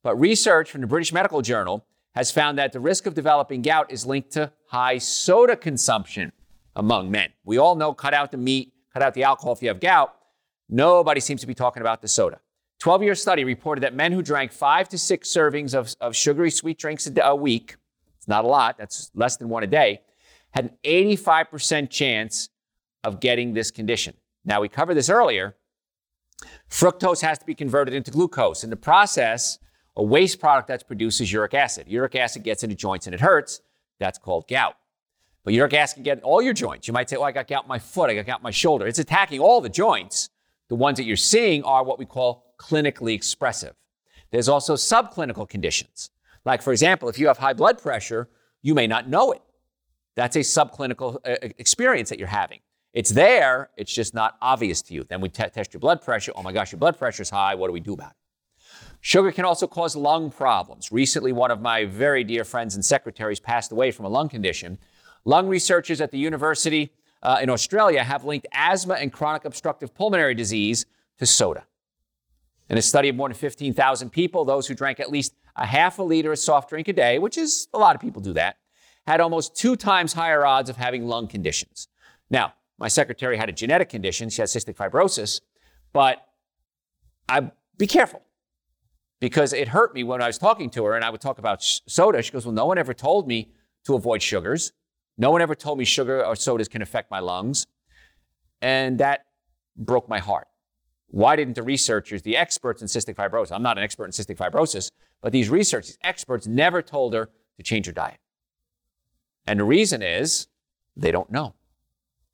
But 0.03 0.15
research 0.15 0.71
from 0.71 0.81
the 0.81 0.87
British 0.87 1.11
Medical 1.11 1.41
Journal 1.41 1.85
has 2.15 2.31
found 2.31 2.57
that 2.57 2.71
the 2.71 2.79
risk 2.79 3.05
of 3.05 3.13
developing 3.13 3.61
gout 3.61 3.91
is 3.91 4.05
linked 4.05 4.31
to 4.31 4.51
high 4.67 4.97
soda 4.97 5.55
consumption 5.57 6.31
among 6.75 7.11
men. 7.11 7.31
We 7.43 7.57
all 7.57 7.75
know 7.75 7.93
cut 7.93 8.13
out 8.13 8.31
the 8.31 8.37
meat, 8.37 8.73
cut 8.93 9.01
out 9.01 9.13
the 9.13 9.23
alcohol 9.23 9.53
if 9.53 9.61
you 9.61 9.67
have 9.67 9.81
gout. 9.81 10.16
Nobody 10.69 11.19
seems 11.19 11.41
to 11.41 11.47
be 11.47 11.53
talking 11.53 11.81
about 11.81 12.01
the 12.01 12.07
soda. 12.07 12.39
12 12.79 13.03
year 13.03 13.15
study 13.15 13.43
reported 13.43 13.81
that 13.81 13.93
men 13.93 14.11
who 14.11 14.21
drank 14.21 14.51
five 14.51 14.87
to 14.89 14.97
six 14.97 15.33
servings 15.33 15.73
of, 15.73 15.95
of 15.99 16.15
sugary 16.15 16.51
sweet 16.51 16.77
drinks 16.77 17.07
a, 17.07 17.21
a 17.21 17.35
week, 17.35 17.75
it's 18.17 18.27
not 18.27 18.45
a 18.45 18.47
lot, 18.47 18.77
that's 18.77 19.11
less 19.15 19.37
than 19.37 19.49
one 19.49 19.63
a 19.63 19.67
day, 19.67 20.01
had 20.51 20.65
an 20.65 20.71
85% 20.83 21.89
chance 21.89 22.49
of 23.03 23.19
getting 23.19 23.53
this 23.53 23.71
condition. 23.71 24.13
Now, 24.45 24.61
we 24.61 24.69
covered 24.69 24.95
this 24.95 25.09
earlier. 25.09 25.55
Fructose 26.69 27.21
has 27.21 27.39
to 27.39 27.45
be 27.45 27.55
converted 27.55 27.93
into 27.93 28.11
glucose. 28.11 28.63
In 28.63 28.69
the 28.69 28.75
process, 28.75 29.59
a 29.95 30.03
waste 30.03 30.39
product 30.39 30.67
that's 30.67 30.83
produced 30.83 31.19
is 31.21 31.31
uric 31.31 31.53
acid. 31.53 31.87
Uric 31.87 32.15
acid 32.15 32.43
gets 32.43 32.63
into 32.63 32.75
joints 32.75 33.07
and 33.07 33.13
it 33.13 33.21
hurts. 33.21 33.61
That's 33.99 34.19
called 34.19 34.47
gout. 34.47 34.75
But 35.43 35.53
uric 35.53 35.73
acid 35.73 35.95
can 35.95 36.03
get 36.03 36.17
in 36.19 36.23
all 36.23 36.41
your 36.41 36.53
joints. 36.53 36.87
You 36.87 36.93
might 36.93 37.09
say, 37.09 37.15
oh, 37.15 37.23
I 37.23 37.31
got 37.31 37.47
gout 37.47 37.63
in 37.63 37.67
my 37.69 37.79
foot, 37.79 38.09
I 38.09 38.15
got 38.15 38.25
gout 38.25 38.39
in 38.39 38.43
my 38.43 38.51
shoulder. 38.51 38.85
It's 38.85 38.99
attacking 38.99 39.39
all 39.39 39.61
the 39.61 39.69
joints. 39.69 40.29
The 40.69 40.75
ones 40.75 40.97
that 40.97 41.05
you're 41.05 41.15
seeing 41.15 41.63
are 41.63 41.83
what 41.83 41.99
we 41.99 42.05
call 42.05 42.53
clinically 42.57 43.13
expressive. 43.13 43.75
There's 44.31 44.49
also 44.49 44.75
subclinical 44.75 45.47
conditions. 45.47 46.09
Like, 46.45 46.61
for 46.61 46.71
example, 46.71 47.09
if 47.09 47.19
you 47.19 47.27
have 47.27 47.37
high 47.37 47.53
blood 47.53 47.81
pressure, 47.81 48.29
you 48.61 48.73
may 48.73 48.87
not 48.87 49.07
know 49.09 49.31
it. 49.31 49.41
That's 50.15 50.35
a 50.35 50.39
subclinical 50.39 51.17
uh, 51.25 51.35
experience 51.57 52.09
that 52.09 52.19
you're 52.19 52.27
having. 52.27 52.59
It's 52.93 53.11
there, 53.11 53.69
it's 53.77 53.93
just 53.93 54.13
not 54.13 54.37
obvious 54.41 54.81
to 54.83 54.93
you. 54.93 55.03
Then 55.03 55.21
we 55.21 55.29
t- 55.29 55.43
test 55.53 55.73
your 55.73 55.79
blood 55.79 56.01
pressure. 56.01 56.31
Oh 56.35 56.41
my 56.41 56.51
gosh, 56.51 56.71
your 56.71 56.79
blood 56.79 56.97
pressure 56.97 57.21
is 57.21 57.29
high. 57.29 57.53
What 57.53 57.67
do 57.67 57.73
we 57.73 57.79
do 57.79 57.93
about 57.93 58.11
it? 58.11 58.17
Sugar 59.01 59.31
can 59.31 59.45
also 59.45 59.67
cause 59.67 59.95
lung 59.95 60.31
problems. 60.31 60.91
Recently, 60.91 61.31
one 61.31 61.51
of 61.51 61.61
my 61.61 61.85
very 61.85 62.23
dear 62.23 62.43
friends 62.43 62.75
and 62.75 62.83
secretaries 62.83 63.39
passed 63.39 63.71
away 63.71 63.91
from 63.91 64.05
a 64.05 64.09
lung 64.09 64.27
condition. 64.27 64.79
Lung 65.25 65.47
researchers 65.47 66.01
at 66.01 66.11
the 66.11 66.17
University 66.17 66.91
uh, 67.23 67.39
in 67.41 67.49
Australia 67.49 68.03
have 68.03 68.23
linked 68.23 68.47
asthma 68.51 68.95
and 68.95 69.11
chronic 69.11 69.45
obstructive 69.45 69.93
pulmonary 69.93 70.35
disease 70.35 70.85
to 71.17 71.25
soda. 71.25 71.65
In 72.69 72.77
a 72.77 72.81
study 72.81 73.09
of 73.09 73.15
more 73.15 73.29
than 73.29 73.37
15,000 73.37 74.09
people, 74.09 74.45
those 74.45 74.67
who 74.67 74.75
drank 74.75 74.99
at 74.99 75.09
least 75.09 75.33
a 75.55 75.65
half 75.65 75.99
a 75.99 76.03
liter 76.03 76.31
of 76.31 76.39
soft 76.39 76.69
drink 76.69 76.87
a 76.87 76.93
day, 76.93 77.17
which 77.17 77.37
is 77.37 77.67
a 77.73 77.77
lot 77.77 77.95
of 77.95 78.01
people 78.01 78.21
do 78.21 78.33
that, 78.33 78.57
had 79.07 79.21
almost 79.21 79.55
two 79.55 79.75
times 79.75 80.13
higher 80.13 80.45
odds 80.45 80.69
of 80.69 80.75
having 80.75 81.07
lung 81.07 81.27
conditions. 81.27 81.87
Now, 82.29 82.53
my 82.77 82.89
secretary 82.89 83.37
had 83.37 83.49
a 83.49 83.53
genetic 83.53 83.89
condition. 83.89 84.29
She 84.29 84.41
had 84.41 84.49
cystic 84.49 84.75
fibrosis, 84.75 85.41
but 85.93 86.27
I 87.27 87.51
be 87.77 87.87
careful 87.87 88.21
because 89.19 89.53
it 89.53 89.69
hurt 89.69 89.93
me 89.93 90.03
when 90.03 90.21
I 90.21 90.27
was 90.27 90.37
talking 90.37 90.69
to 90.71 90.85
her 90.85 90.95
and 90.95 91.03
I 91.03 91.09
would 91.09 91.21
talk 91.21 91.39
about 91.39 91.63
soda. 91.63 92.21
She 92.21 92.31
goes, 92.31 92.45
Well, 92.45 92.53
no 92.53 92.65
one 92.65 92.77
ever 92.77 92.93
told 92.93 93.27
me 93.27 93.51
to 93.85 93.95
avoid 93.95 94.21
sugars. 94.21 94.73
No 95.17 95.31
one 95.31 95.41
ever 95.41 95.55
told 95.55 95.79
me 95.79 95.85
sugar 95.85 96.23
or 96.25 96.35
sodas 96.35 96.67
can 96.67 96.81
affect 96.81 97.09
my 97.09 97.19
lungs. 97.19 97.65
And 98.61 98.99
that 98.99 99.25
broke 99.75 100.07
my 100.07 100.19
heart. 100.19 100.47
Why 101.09 101.35
didn't 101.35 101.55
the 101.55 101.63
researchers, 101.63 102.21
the 102.21 102.35
experts 102.35 102.81
in 102.81 102.87
cystic 102.87 103.15
fibrosis, 103.15 103.51
I'm 103.51 103.63
not 103.63 103.77
an 103.77 103.83
expert 103.83 104.05
in 104.05 104.11
cystic 104.11 104.37
fibrosis, 104.37 104.91
but 105.21 105.31
these 105.31 105.49
researchers, 105.49 105.97
experts 106.03 106.47
never 106.47 106.81
told 106.81 107.13
her 107.13 107.29
to 107.57 107.63
change 107.63 107.85
her 107.85 107.91
diet? 107.91 108.19
And 109.45 109.59
the 109.59 109.63
reason 109.63 110.01
is 110.01 110.47
they 110.95 111.11
don't 111.11 111.31
know. 111.31 111.53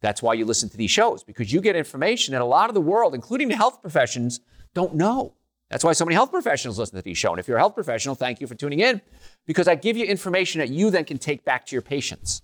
That's 0.01 0.21
why 0.21 0.33
you 0.33 0.45
listen 0.45 0.69
to 0.69 0.77
these 0.77 0.91
shows, 0.91 1.23
because 1.23 1.53
you 1.53 1.61
get 1.61 1.75
information 1.75 2.33
that 2.33 2.41
a 2.41 2.45
lot 2.45 2.69
of 2.69 2.73
the 2.73 2.81
world, 2.81 3.13
including 3.13 3.47
the 3.47 3.55
health 3.55 3.81
professions, 3.81 4.41
don't 4.73 4.95
know. 4.95 5.35
That's 5.69 5.83
why 5.83 5.93
so 5.93 6.03
many 6.03 6.15
health 6.15 6.31
professionals 6.31 6.77
listen 6.77 6.97
to 6.97 7.01
these 7.01 7.17
shows. 7.17 7.31
And 7.31 7.39
if 7.39 7.47
you're 7.47 7.57
a 7.57 7.59
health 7.59 7.75
professional, 7.75 8.15
thank 8.15 8.41
you 8.41 8.47
for 8.47 8.55
tuning 8.55 8.79
in, 8.79 9.01
because 9.45 9.67
I 9.67 9.75
give 9.75 9.95
you 9.95 10.05
information 10.05 10.59
that 10.59 10.69
you 10.69 10.89
then 10.89 11.05
can 11.05 11.17
take 11.17 11.45
back 11.45 11.65
to 11.67 11.75
your 11.75 11.81
patients. 11.81 12.41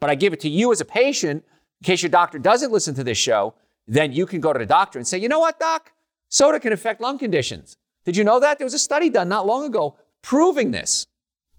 But 0.00 0.10
I 0.10 0.14
give 0.14 0.32
it 0.32 0.40
to 0.40 0.48
you 0.48 0.72
as 0.72 0.80
a 0.80 0.84
patient, 0.84 1.44
in 1.80 1.84
case 1.84 2.02
your 2.02 2.10
doctor 2.10 2.38
doesn't 2.38 2.72
listen 2.72 2.94
to 2.94 3.04
this 3.04 3.18
show, 3.18 3.54
then 3.86 4.12
you 4.12 4.26
can 4.26 4.40
go 4.40 4.52
to 4.52 4.58
the 4.58 4.66
doctor 4.66 4.98
and 4.98 5.06
say, 5.06 5.18
you 5.18 5.28
know 5.28 5.40
what, 5.40 5.58
doc? 5.58 5.92
Soda 6.28 6.58
can 6.58 6.72
affect 6.72 7.00
lung 7.00 7.18
conditions. 7.18 7.76
Did 8.04 8.16
you 8.16 8.24
know 8.24 8.40
that? 8.40 8.58
There 8.58 8.64
was 8.64 8.74
a 8.74 8.78
study 8.78 9.10
done 9.10 9.28
not 9.28 9.46
long 9.46 9.64
ago 9.64 9.96
proving 10.22 10.70
this. 10.70 11.06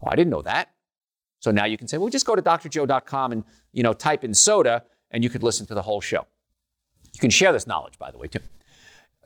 Oh, 0.01 0.07
I 0.11 0.15
didn't 0.15 0.31
know 0.31 0.41
that. 0.41 0.71
So 1.39 1.51
now 1.51 1.65
you 1.65 1.77
can 1.77 1.87
say, 1.87 1.97
well, 1.97 2.09
just 2.09 2.25
go 2.25 2.35
to 2.35 2.41
drjoe.com 2.41 3.31
and, 3.31 3.43
you 3.71 3.83
know, 3.83 3.93
type 3.93 4.23
in 4.23 4.33
soda 4.33 4.83
and 5.11 5.23
you 5.23 5.29
could 5.29 5.43
listen 5.43 5.65
to 5.67 5.75
the 5.75 5.81
whole 5.81 6.01
show. 6.01 6.25
You 7.13 7.19
can 7.19 7.29
share 7.29 7.53
this 7.53 7.67
knowledge, 7.67 7.97
by 7.97 8.11
the 8.11 8.17
way, 8.17 8.27
too. 8.27 8.39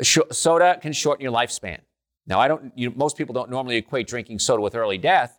Soda 0.01 0.77
can 0.81 0.93
shorten 0.93 1.23
your 1.23 1.31
lifespan. 1.31 1.79
Now, 2.27 2.39
I 2.39 2.47
don't, 2.47 2.71
you, 2.75 2.91
most 2.91 3.17
people 3.17 3.33
don't 3.33 3.49
normally 3.49 3.77
equate 3.77 4.07
drinking 4.07 4.39
soda 4.39 4.61
with 4.61 4.75
early 4.75 4.97
death, 4.97 5.38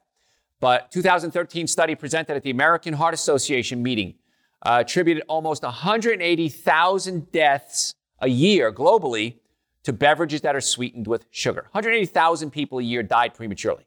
but 0.60 0.90
2013 0.90 1.66
study 1.66 1.94
presented 1.94 2.36
at 2.36 2.42
the 2.42 2.50
American 2.50 2.94
Heart 2.94 3.14
Association 3.14 3.82
meeting 3.82 4.14
uh, 4.62 4.82
attributed 4.84 5.24
almost 5.26 5.62
180,000 5.62 7.32
deaths 7.32 7.94
a 8.20 8.28
year 8.28 8.72
globally 8.72 9.36
to 9.82 9.92
beverages 9.92 10.42
that 10.42 10.54
are 10.54 10.60
sweetened 10.60 11.06
with 11.06 11.24
sugar. 11.30 11.62
180,000 11.72 12.50
people 12.50 12.78
a 12.78 12.82
year 12.82 13.02
died 13.02 13.34
prematurely. 13.34 13.86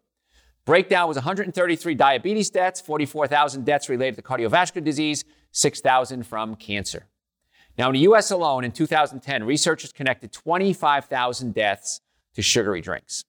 Breakdown 0.66 1.08
was 1.08 1.18
133 1.18 1.94
diabetes 1.94 2.50
deaths, 2.50 2.82
44,000 2.82 3.66
deaths 3.66 3.90
related 3.90 4.16
to 4.16 4.22
cardiovascular 4.22 4.84
disease, 4.84 5.26
6,000 5.52 6.24
from 6.26 6.56
cancer. 6.56 7.06
Now, 7.78 7.90
in 7.90 7.94
the 7.94 8.00
US 8.02 8.32
alone, 8.32 8.64
in 8.64 8.72
2010, 8.72 9.44
researchers 9.44 9.92
connected 9.92 10.32
25,000 10.32 11.54
deaths 11.54 12.02
to 12.36 12.42
sugary 12.42 12.82
drinks. 12.82 13.26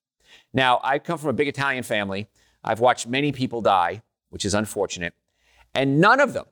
Now, 0.53 0.81
I 0.83 0.99
come 0.99 1.19
from 1.19 1.31
a 1.31 1.35
big 1.35 1.49
Italian 1.49 1.83
family. 1.83 2.29
I've 2.65 2.81
watched 2.81 3.07
many 3.07 3.31
people 3.31 3.61
die, 3.61 4.03
which 4.31 4.45
is 4.45 4.55
unfortunate, 4.55 5.15
and 5.75 6.01
none 6.01 6.21
of 6.21 6.33
them 6.33 6.47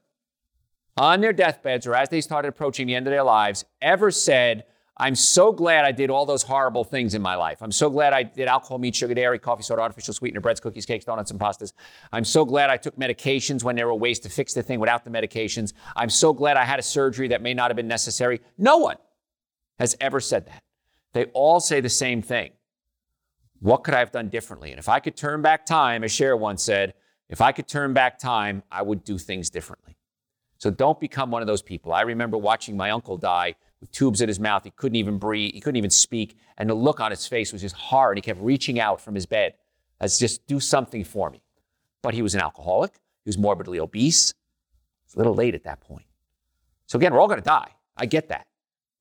on 0.96 1.20
their 1.20 1.32
deathbeds 1.32 1.86
or 1.86 1.94
as 1.94 2.10
they 2.10 2.20
started 2.20 2.48
approaching 2.48 2.86
the 2.86 2.94
end 2.94 3.06
of 3.06 3.10
their 3.10 3.22
lives 3.22 3.64
ever 3.80 4.10
said, 4.10 4.64
I'm 4.98 5.14
so 5.14 5.52
glad 5.52 5.86
I 5.86 5.92
did 5.92 6.10
all 6.10 6.26
those 6.26 6.42
horrible 6.42 6.84
things 6.84 7.14
in 7.14 7.22
my 7.22 7.34
life. 7.34 7.62
I'm 7.62 7.72
so 7.72 7.88
glad 7.88 8.12
I 8.12 8.24
did 8.24 8.46
alcohol, 8.46 8.78
meat, 8.78 8.94
sugar, 8.94 9.14
dairy, 9.14 9.38
coffee, 9.38 9.62
soda, 9.62 9.80
artificial 9.80 10.12
sweetener, 10.12 10.40
breads, 10.40 10.60
cookies, 10.60 10.84
cakes, 10.84 11.06
donuts, 11.06 11.30
and 11.30 11.40
pastas. 11.40 11.72
I'm 12.12 12.24
so 12.24 12.44
glad 12.44 12.68
I 12.68 12.76
took 12.76 12.96
medications 12.96 13.64
when 13.64 13.74
there 13.74 13.86
were 13.86 13.94
ways 13.94 14.18
to 14.20 14.28
fix 14.28 14.52
the 14.52 14.62
thing 14.62 14.80
without 14.80 15.04
the 15.04 15.10
medications. 15.10 15.72
I'm 15.96 16.10
so 16.10 16.34
glad 16.34 16.58
I 16.58 16.64
had 16.64 16.78
a 16.78 16.82
surgery 16.82 17.28
that 17.28 17.40
may 17.40 17.54
not 17.54 17.70
have 17.70 17.76
been 17.76 17.88
necessary. 17.88 18.42
No 18.58 18.76
one 18.76 18.96
has 19.78 19.96
ever 19.98 20.20
said 20.20 20.46
that. 20.46 20.62
They 21.14 21.24
all 21.32 21.58
say 21.58 21.80
the 21.80 21.88
same 21.88 22.20
thing. 22.20 22.52
What 23.62 23.84
could 23.84 23.94
I 23.94 24.00
have 24.00 24.10
done 24.10 24.28
differently? 24.28 24.70
And 24.70 24.78
if 24.80 24.88
I 24.88 24.98
could 24.98 25.16
turn 25.16 25.40
back 25.40 25.64
time, 25.64 26.02
as 26.02 26.10
Cher 26.10 26.36
once 26.36 26.64
said, 26.64 26.94
if 27.28 27.40
I 27.40 27.52
could 27.52 27.68
turn 27.68 27.92
back 27.92 28.18
time, 28.18 28.64
I 28.72 28.82
would 28.82 29.04
do 29.04 29.18
things 29.18 29.50
differently. 29.50 29.96
So 30.58 30.70
don't 30.70 30.98
become 30.98 31.30
one 31.30 31.42
of 31.42 31.46
those 31.46 31.62
people. 31.62 31.92
I 31.92 32.00
remember 32.00 32.36
watching 32.36 32.76
my 32.76 32.90
uncle 32.90 33.16
die 33.16 33.54
with 33.80 33.92
tubes 33.92 34.20
in 34.20 34.26
his 34.26 34.40
mouth. 34.40 34.64
He 34.64 34.70
couldn't 34.70 34.96
even 34.96 35.16
breathe. 35.16 35.54
He 35.54 35.60
couldn't 35.60 35.76
even 35.76 35.90
speak. 35.90 36.36
And 36.58 36.68
the 36.68 36.74
look 36.74 36.98
on 36.98 37.12
his 37.12 37.24
face 37.26 37.52
was 37.52 37.62
just 37.62 37.76
hard. 37.76 38.18
He 38.18 38.22
kept 38.22 38.40
reaching 38.40 38.80
out 38.80 39.00
from 39.00 39.14
his 39.14 39.26
bed 39.26 39.54
as 40.00 40.18
just 40.18 40.44
do 40.48 40.58
something 40.58 41.04
for 41.04 41.30
me. 41.30 41.42
But 42.02 42.14
he 42.14 42.22
was 42.22 42.34
an 42.34 42.40
alcoholic. 42.40 42.94
He 43.24 43.28
was 43.28 43.38
morbidly 43.38 43.78
obese. 43.78 44.34
It's 45.04 45.14
a 45.14 45.18
little 45.18 45.34
late 45.34 45.54
at 45.54 45.62
that 45.64 45.80
point. 45.80 46.06
So 46.86 46.98
again, 46.98 47.12
we're 47.14 47.20
all 47.20 47.28
going 47.28 47.40
to 47.40 47.44
die. 47.44 47.70
I 47.96 48.06
get 48.06 48.28
that. 48.28 48.48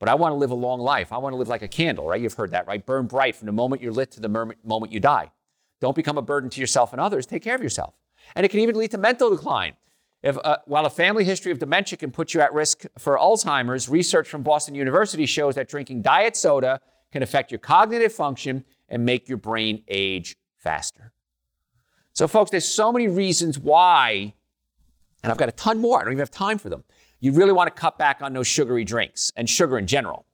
But 0.01 0.09
I 0.09 0.15
want 0.15 0.31
to 0.31 0.35
live 0.35 0.49
a 0.49 0.55
long 0.55 0.79
life. 0.79 1.13
I 1.13 1.19
want 1.19 1.33
to 1.33 1.37
live 1.37 1.47
like 1.47 1.61
a 1.61 1.67
candle, 1.67 2.07
right? 2.07 2.19
You've 2.19 2.33
heard 2.33 2.49
that, 2.51 2.65
right? 2.65 2.83
Burn 2.83 3.05
bright 3.05 3.35
from 3.35 3.45
the 3.45 3.51
moment 3.51 3.83
you're 3.83 3.91
lit 3.91 4.09
to 4.13 4.19
the 4.19 4.27
moment 4.27 4.91
you 4.91 4.99
die. 4.99 5.29
Don't 5.79 5.95
become 5.95 6.17
a 6.17 6.23
burden 6.23 6.49
to 6.49 6.59
yourself 6.59 6.91
and 6.91 6.99
others. 6.99 7.27
Take 7.27 7.43
care 7.43 7.53
of 7.53 7.61
yourself. 7.61 7.93
And 8.35 8.43
it 8.43 8.49
can 8.49 8.61
even 8.61 8.75
lead 8.75 8.89
to 8.91 8.97
mental 8.97 9.29
decline. 9.29 9.73
If, 10.23 10.39
uh, 10.43 10.57
while 10.65 10.87
a 10.87 10.89
family 10.89 11.23
history 11.23 11.51
of 11.51 11.59
dementia 11.59 11.99
can 11.99 12.09
put 12.09 12.33
you 12.33 12.41
at 12.41 12.51
risk 12.51 12.85
for 12.97 13.15
Alzheimer's, 13.15 13.89
research 13.89 14.27
from 14.27 14.41
Boston 14.41 14.73
University 14.73 15.27
shows 15.27 15.53
that 15.53 15.69
drinking 15.69 16.01
diet 16.01 16.35
soda 16.35 16.81
can 17.11 17.21
affect 17.21 17.51
your 17.51 17.59
cognitive 17.59 18.11
function 18.11 18.65
and 18.89 19.05
make 19.05 19.29
your 19.29 19.37
brain 19.37 19.83
age 19.87 20.35
faster. 20.57 21.13
So, 22.13 22.27
folks, 22.27 22.49
there's 22.49 22.67
so 22.67 22.91
many 22.91 23.07
reasons 23.07 23.59
why, 23.59 24.33
and 25.21 25.31
I've 25.31 25.37
got 25.37 25.49
a 25.49 25.53
ton 25.53 25.77
more. 25.77 25.99
I 25.99 26.05
don't 26.05 26.13
even 26.13 26.21
have 26.21 26.31
time 26.31 26.57
for 26.57 26.69
them. 26.69 26.85
You 27.21 27.31
really 27.31 27.53
want 27.53 27.73
to 27.73 27.79
cut 27.79 27.97
back 27.97 28.21
on 28.21 28.33
those 28.33 28.47
sugary 28.47 28.83
drinks 28.83 29.31
and 29.37 29.49
sugar 29.49 29.77
in 29.77 29.87
general. 29.87 30.25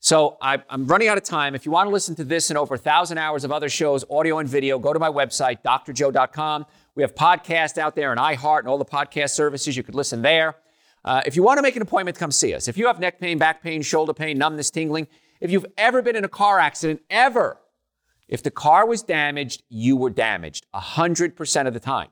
So 0.00 0.36
I, 0.42 0.60
am 0.68 0.86
running 0.86 1.06
out 1.06 1.16
of 1.16 1.22
time. 1.22 1.54
If 1.54 1.64
you 1.64 1.70
want 1.70 1.86
to 1.86 1.92
listen 1.92 2.16
to 2.16 2.24
this 2.24 2.50
and 2.50 2.58
over 2.58 2.74
a 2.74 2.78
thousand 2.78 3.18
hours 3.18 3.44
of 3.44 3.52
other 3.52 3.68
shows, 3.68 4.04
audio 4.10 4.38
and 4.38 4.48
video, 4.48 4.76
go 4.80 4.92
to 4.92 4.98
my 4.98 5.08
website, 5.08 5.62
drjoe.com. 5.62 6.66
We 6.96 7.04
have 7.04 7.14
podcasts 7.14 7.78
out 7.78 7.94
there 7.94 8.10
and 8.10 8.20
iHeart 8.20 8.58
and 8.58 8.68
all 8.68 8.78
the 8.78 8.84
podcast 8.84 9.30
services. 9.30 9.76
You 9.76 9.84
could 9.84 9.94
listen 9.94 10.20
there. 10.20 10.56
Uh, 11.04 11.22
if 11.24 11.36
you 11.36 11.44
want 11.44 11.58
to 11.58 11.62
make 11.62 11.76
an 11.76 11.82
appointment, 11.82 12.18
come 12.18 12.32
see 12.32 12.52
us. 12.52 12.66
If 12.66 12.76
you 12.76 12.88
have 12.88 12.98
neck 12.98 13.20
pain, 13.20 13.38
back 13.38 13.62
pain, 13.62 13.80
shoulder 13.80 14.12
pain, 14.12 14.38
numbness, 14.38 14.70
tingling, 14.70 15.06
If 15.40 15.52
you've 15.52 15.66
ever 15.76 16.02
been 16.02 16.16
in 16.16 16.24
a 16.24 16.28
car 16.28 16.58
accident, 16.58 17.00
ever, 17.08 17.60
if 18.26 18.42
the 18.42 18.50
car 18.50 18.84
was 18.84 19.04
damaged, 19.04 19.62
you 19.68 19.96
were 19.96 20.10
damaged 20.10 20.66
100% 20.74 21.66
of 21.68 21.74
the 21.74 21.80
time. 21.80 22.08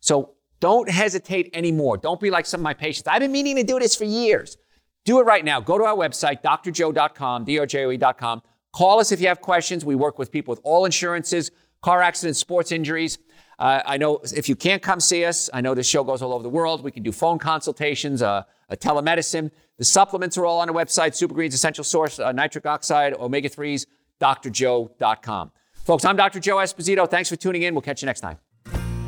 So 0.00 0.36
don't 0.60 0.90
hesitate 0.90 1.50
anymore. 1.52 1.96
Don't 1.96 2.20
be 2.20 2.30
like 2.30 2.46
some 2.46 2.60
of 2.60 2.64
my 2.64 2.74
patients. 2.74 3.06
I've 3.06 3.20
been 3.20 3.32
meaning 3.32 3.56
to 3.56 3.62
do 3.62 3.78
this 3.78 3.94
for 3.94 4.04
years. 4.04 4.56
Do 5.04 5.20
it 5.20 5.22
right 5.22 5.44
now. 5.44 5.60
Go 5.60 5.78
to 5.78 5.84
our 5.84 5.96
website, 5.96 6.42
drjoe.com, 6.42 7.46
drjoe.com. 7.46 8.42
Call 8.72 9.00
us 9.00 9.12
if 9.12 9.20
you 9.20 9.28
have 9.28 9.40
questions. 9.40 9.84
We 9.84 9.94
work 9.94 10.18
with 10.18 10.30
people 10.30 10.52
with 10.52 10.60
all 10.64 10.84
insurances, 10.84 11.50
car 11.80 12.02
accidents, 12.02 12.38
sports 12.38 12.72
injuries. 12.72 13.18
Uh, 13.58 13.82
I 13.84 13.96
know 13.96 14.20
if 14.22 14.48
you 14.48 14.54
can't 14.54 14.82
come 14.82 15.00
see 15.00 15.24
us, 15.24 15.50
I 15.52 15.60
know 15.60 15.74
this 15.74 15.88
show 15.88 16.04
goes 16.04 16.22
all 16.22 16.32
over 16.32 16.42
the 16.42 16.48
world. 16.48 16.84
We 16.84 16.92
can 16.92 17.02
do 17.02 17.10
phone 17.10 17.38
consultations, 17.38 18.22
uh, 18.22 18.44
a 18.68 18.76
telemedicine. 18.76 19.50
The 19.78 19.84
supplements 19.84 20.38
are 20.38 20.46
all 20.46 20.60
on 20.60 20.68
our 20.68 20.74
website 20.74 21.12
Supergreens, 21.12 21.54
Essential 21.54 21.84
Source, 21.84 22.20
uh, 22.20 22.30
Nitric 22.32 22.66
Oxide, 22.66 23.14
Omega 23.14 23.48
3s, 23.48 23.86
drjoe.com. 24.20 25.52
Folks, 25.72 26.04
I'm 26.04 26.16
Dr. 26.16 26.38
Joe 26.38 26.56
Esposito. 26.56 27.08
Thanks 27.10 27.28
for 27.28 27.36
tuning 27.36 27.62
in. 27.62 27.74
We'll 27.74 27.82
catch 27.82 28.02
you 28.02 28.06
next 28.06 28.20
time. 28.20 28.38